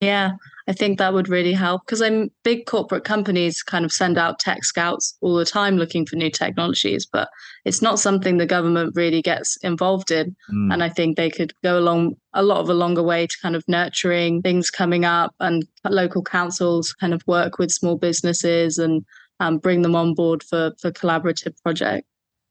Yeah, 0.00 0.32
I 0.66 0.72
think 0.72 0.98
that 0.98 1.12
would 1.12 1.28
really 1.28 1.52
help 1.52 1.82
because 1.84 2.00
I'm 2.00 2.30
big 2.42 2.64
corporate 2.64 3.04
companies 3.04 3.62
kind 3.62 3.84
of 3.84 3.92
send 3.92 4.16
out 4.16 4.38
tech 4.38 4.64
scouts 4.64 5.16
all 5.20 5.36
the 5.36 5.44
time 5.44 5.76
looking 5.76 6.06
for 6.06 6.16
new 6.16 6.30
technologies, 6.30 7.06
but 7.06 7.28
it's 7.66 7.82
not 7.82 7.98
something 7.98 8.38
the 8.38 8.46
government 8.46 8.94
really 8.96 9.20
gets 9.20 9.56
involved 9.58 10.10
in. 10.10 10.34
Mm. 10.52 10.72
And 10.72 10.82
I 10.82 10.88
think 10.88 11.16
they 11.16 11.28
could 11.28 11.52
go 11.62 11.78
along 11.78 12.14
a 12.32 12.42
lot 12.42 12.60
of 12.60 12.70
a 12.70 12.74
longer 12.74 13.02
way 13.02 13.26
to 13.26 13.36
kind 13.42 13.54
of 13.54 13.64
nurturing 13.68 14.40
things 14.40 14.70
coming 14.70 15.04
up 15.04 15.34
and 15.40 15.66
local 15.84 16.22
councils 16.22 16.94
kind 16.94 17.12
of 17.12 17.22
work 17.26 17.58
with 17.58 17.70
small 17.70 17.96
businesses 17.96 18.78
and 18.78 19.04
um, 19.40 19.58
bring 19.58 19.82
them 19.82 19.94
on 19.94 20.14
board 20.14 20.42
for 20.42 20.72
for 20.80 20.90
collaborative 20.90 21.54
projects. 21.62 22.08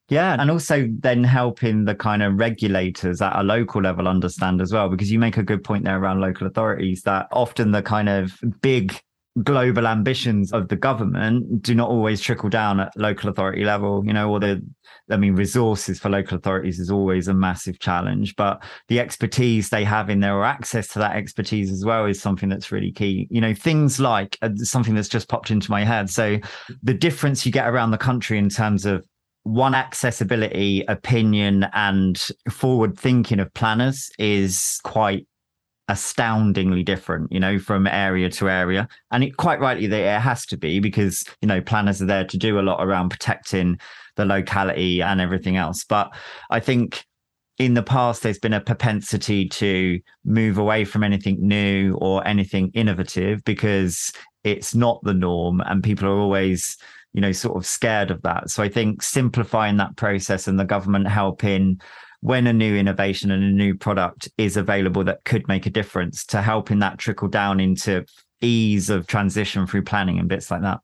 Yeah. 0.10 0.36
And 0.39 0.52
also 0.52 0.88
then 1.00 1.24
helping 1.24 1.86
the 1.86 1.96
kind 1.96 2.22
of 2.22 2.38
regulators 2.38 3.22
at 3.22 3.39
a 3.39 3.44
local 3.44 3.82
level 3.82 4.08
understand 4.08 4.62
as 4.62 4.74
well, 4.74 4.89
because 4.89 5.12
you 5.12 5.18
make 5.18 5.38
a 5.38 5.44
good 5.44 5.63
point 5.63 5.86
there 5.86 5.98
around 5.98 6.20
local 6.20 6.46
authorities 6.46 7.04
that 7.04 7.28
often 7.32 7.72
the 7.72 7.82
kind 7.82 8.10
of 8.10 8.38
big 8.62 9.00
global 9.42 9.88
ambitions 9.88 10.52
of 10.54 10.68
the 10.68 10.76
government 10.76 11.63
do 11.63 11.74
not 11.74 11.89
always 11.89 12.22
trickle 12.22 12.50
down 12.50 12.80
at 12.80 12.96
local 12.96 13.30
authority 13.30 13.63
level, 13.63 14.04
you 14.06 14.13
know, 14.13 14.30
or 14.30 14.39
the, 14.39 14.62
I 15.10 15.18
mean, 15.18 15.36
resources 15.36 16.00
for 16.00 16.10
local 16.10 16.38
authorities 16.38 16.80
is 16.80 16.92
always 16.92 17.28
a 17.28 17.34
massive 17.34 17.80
challenge, 17.80 18.36
but 18.36 18.63
the 18.89 19.00
expertise 19.00 19.70
they 19.70 19.86
have 19.86 20.12
in 20.12 20.20
there 20.20 20.36
or 20.36 20.46
access 20.46 20.88
to 20.89 21.00
that 21.00 21.16
expertise 21.16 21.72
as 21.72 21.84
well 21.84 22.06
is 22.06 22.22
something 22.22 22.48
that's 22.48 22.72
really 22.72 22.92
key. 22.92 23.28
You 23.32 23.42
know, 23.42 23.56
things 23.56 24.00
like 24.00 24.38
uh, 24.44 24.50
something 24.58 24.94
that's 24.94 25.10
just 25.10 25.30
popped 25.30 25.50
into 25.50 25.72
my 25.72 25.84
head. 25.84 26.12
So 26.12 26.38
the 26.84 26.94
difference 26.94 27.44
you 27.44 27.52
get 27.52 27.68
around 27.68 27.89
the 27.89 27.98
country 27.98 28.38
in 28.38 28.50
terms 28.50 28.86
of 28.86 29.04
one 29.44 29.76
accessibility 29.76 30.84
opinion 30.88 31.68
and 31.74 32.30
forward 32.50 32.98
thinking 32.98 33.40
of 33.40 33.54
planners 33.54 34.10
is 34.18 34.80
quite 34.84 35.28
astoundingly 35.90 36.82
different 36.82 37.30
you 37.30 37.40
know 37.42 37.60
from 37.60 37.86
area 37.86 38.30
to 38.30 38.50
area. 38.50 38.88
And 39.12 39.24
it 39.24 39.38
quite 39.38 39.60
rightly 39.60 39.88
that 39.88 40.18
it 40.18 40.22
has 40.22 40.46
to 40.48 40.58
be 40.58 40.80
because 40.80 41.24
you 41.42 41.48
know 41.48 41.62
planners 41.62 42.02
are 42.02 42.06
there 42.06 42.26
to 42.26 42.38
do 42.38 42.60
a 42.60 42.62
lot 42.62 42.84
around 42.84 43.10
protecting 43.10 43.80
the 44.16 44.26
locality 44.26 45.02
and 45.02 45.20
everything 45.20 45.58
else. 45.58 45.84
But 45.84 46.14
i 46.50 46.60
think 46.60 47.06
in 47.60 47.74
the 47.74 47.84
past 47.84 48.24
there's 48.24 48.40
been 48.40 48.54
a 48.54 48.62
propensity 48.62 49.48
to 49.48 50.00
move 50.26 50.58
away 50.58 50.86
from 50.86 51.04
anything 51.04 51.38
new 51.40 51.94
or 51.96 52.26
anything 52.28 52.72
innovative 52.74 53.44
because 53.44 54.12
it's 54.44 54.74
not 54.74 55.04
the 55.04 55.14
norm 55.14 55.62
and 55.62 55.84
people 55.84 56.08
are 56.08 56.20
always 56.20 56.78
you 57.13 57.21
know, 57.21 57.32
sort 57.32 57.56
of 57.58 57.65
scared 57.65 58.12
of 58.12 58.21
that. 58.23 58.49
So 58.49 58.63
I 58.63 58.69
think 58.69 59.02
simplifying 59.02 59.78
that 59.78 59.95
process 59.95 60.47
and 60.47 60.60
the 60.60 60.65
government 60.65 61.08
helping 61.08 61.80
when 62.21 62.47
a 62.47 62.54
new 62.54 62.76
innovation 62.76 63.32
and 63.32 63.43
a 63.43 63.52
new 63.52 63.76
product 63.76 64.30
is 64.38 64.56
available 64.56 65.04
that 65.04 65.23
could 65.26 65.47
make 65.47 65.65
a 65.65 65.69
difference 65.69 66.26
to 66.26 66.41
helping 66.41 66.80
that 66.80 66.97
trickle 66.97 67.28
down 67.28 67.60
into 67.60 68.06
ease 68.41 68.89
of 68.89 69.08
transition 69.08 69.67
through 69.67 69.84
planning 69.84 70.19
and 70.19 70.30
bits 70.30 70.49
like 70.49 70.62
that. 70.62 70.80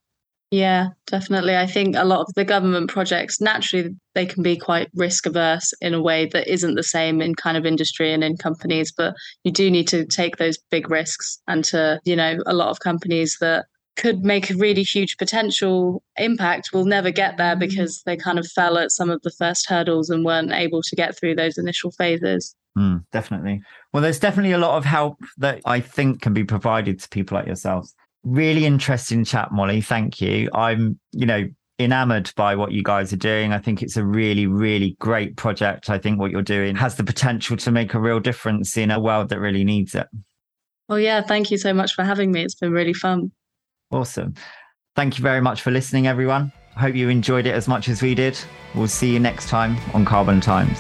Yeah, 0.52 0.88
definitely. 1.06 1.56
I 1.56 1.68
think 1.68 1.96
a 1.96 2.04
lot 2.04 2.22
of 2.22 2.34
the 2.36 2.44
government 2.44 2.90
projects 2.90 3.40
naturally 3.40 3.92
they 4.16 4.26
can 4.26 4.42
be 4.42 4.58
quite 4.58 4.90
risk 4.96 5.28
averse 5.28 5.74
in 5.80 5.94
a 5.94 6.02
way 6.02 6.26
that 6.34 6.52
isn't 6.52 6.74
the 6.74 6.84
same 6.84 7.22
in 7.22 7.36
kind 7.36 7.56
of 7.56 7.68
industry 7.68 8.12
and 8.12 8.24
in 8.24 8.36
companies, 8.36 8.92
but 8.92 9.14
you 9.44 9.52
do 9.52 9.70
need 9.70 9.88
to 9.90 10.06
take 10.06 10.38
those 10.38 10.58
big 10.72 10.90
risks 10.90 11.40
and 11.48 11.64
to, 11.66 12.00
you 12.04 12.16
know, 12.16 12.40
a 12.48 12.54
lot 12.54 12.70
of 12.70 12.80
companies 12.80 13.38
that 13.40 13.68
could 14.00 14.24
make 14.24 14.50
a 14.50 14.56
really 14.56 14.84
huge 14.84 15.18
potential 15.18 16.02
impact 16.18 16.70
will 16.74 16.86
never 16.86 17.12
get 17.12 17.38
there 17.38 17.56
mm. 17.56 17.60
because 17.60 18.02
they 18.06 18.16
kind 18.16 18.40
of 18.40 18.48
fell 18.48 18.78
at 18.78 18.92
some 18.92 19.10
of 19.10 19.22
the 19.24 19.32
first 19.32 19.68
hurdles 19.68 20.10
and 20.10 20.24
weren't 20.24 20.54
able 20.54 20.82
to 20.82 20.96
get 20.96 21.18
through 21.18 21.36
those 21.36 21.58
initial 21.58 21.92
phases. 21.92 22.56
Mm, 22.78 23.04
definitely. 23.12 23.62
Well, 23.92 24.02
there's 24.02 24.20
definitely 24.20 24.54
a 24.54 24.58
lot 24.58 24.78
of 24.78 24.86
help 24.86 25.18
that 25.38 25.62
I 25.66 25.82
think 25.82 26.22
can 26.22 26.34
be 26.34 26.46
provided 26.46 27.00
to 27.02 27.10
people 27.10 27.36
like 27.38 27.46
yourselves. 27.48 27.94
Really 28.24 28.66
interesting 28.66 29.26
chat, 29.26 29.52
Molly. 29.52 29.82
Thank 29.82 30.22
you. 30.22 30.50
I'm, 30.54 30.98
you 31.12 31.26
know, 31.26 31.48
enamored 31.78 32.32
by 32.36 32.56
what 32.56 32.72
you 32.72 32.84
guys 32.84 33.12
are 33.12 33.18
doing. 33.18 33.52
I 33.52 33.58
think 33.58 33.82
it's 33.82 33.98
a 33.98 34.06
really, 34.06 34.48
really 34.48 34.96
great 35.00 35.36
project. 35.36 35.90
I 35.90 35.98
think 35.98 36.20
what 36.20 36.32
you're 36.32 36.42
doing 36.42 36.76
has 36.78 36.96
the 36.96 37.04
potential 37.04 37.58
to 37.58 37.72
make 37.72 37.94
a 37.94 38.00
real 38.00 38.20
difference 38.20 38.78
in 38.78 38.92
a 38.92 39.00
world 39.00 39.30
that 39.30 39.40
really 39.40 39.64
needs 39.66 39.94
it. 39.96 40.08
Well, 40.88 41.00
yeah, 41.00 41.22
thank 41.22 41.52
you 41.52 41.58
so 41.58 41.74
much 41.74 41.94
for 41.94 42.04
having 42.04 42.32
me. 42.32 42.44
It's 42.44 42.56
been 42.56 42.72
really 42.72 42.94
fun. 42.94 43.32
Awesome. 43.92 44.34
Thank 44.96 45.18
you 45.18 45.24
very 45.24 45.42
much 45.42 45.62
for 45.62 45.72
listening, 45.72 46.08
everyone. 46.08 46.52
I 46.76 46.82
hope 46.82 46.96
you 46.96 47.10
enjoyed 47.10 47.46
it 47.46 47.54
as 47.54 47.68
much 47.68 47.90
as 47.90 48.02
we 48.02 48.16
did. 48.16 48.38
We'll 48.76 48.88
see 48.88 49.12
you 49.14 49.20
next 49.20 49.50
time 49.50 49.78
on 49.94 50.06
Carbon 50.06 50.40
Times. 50.40 50.80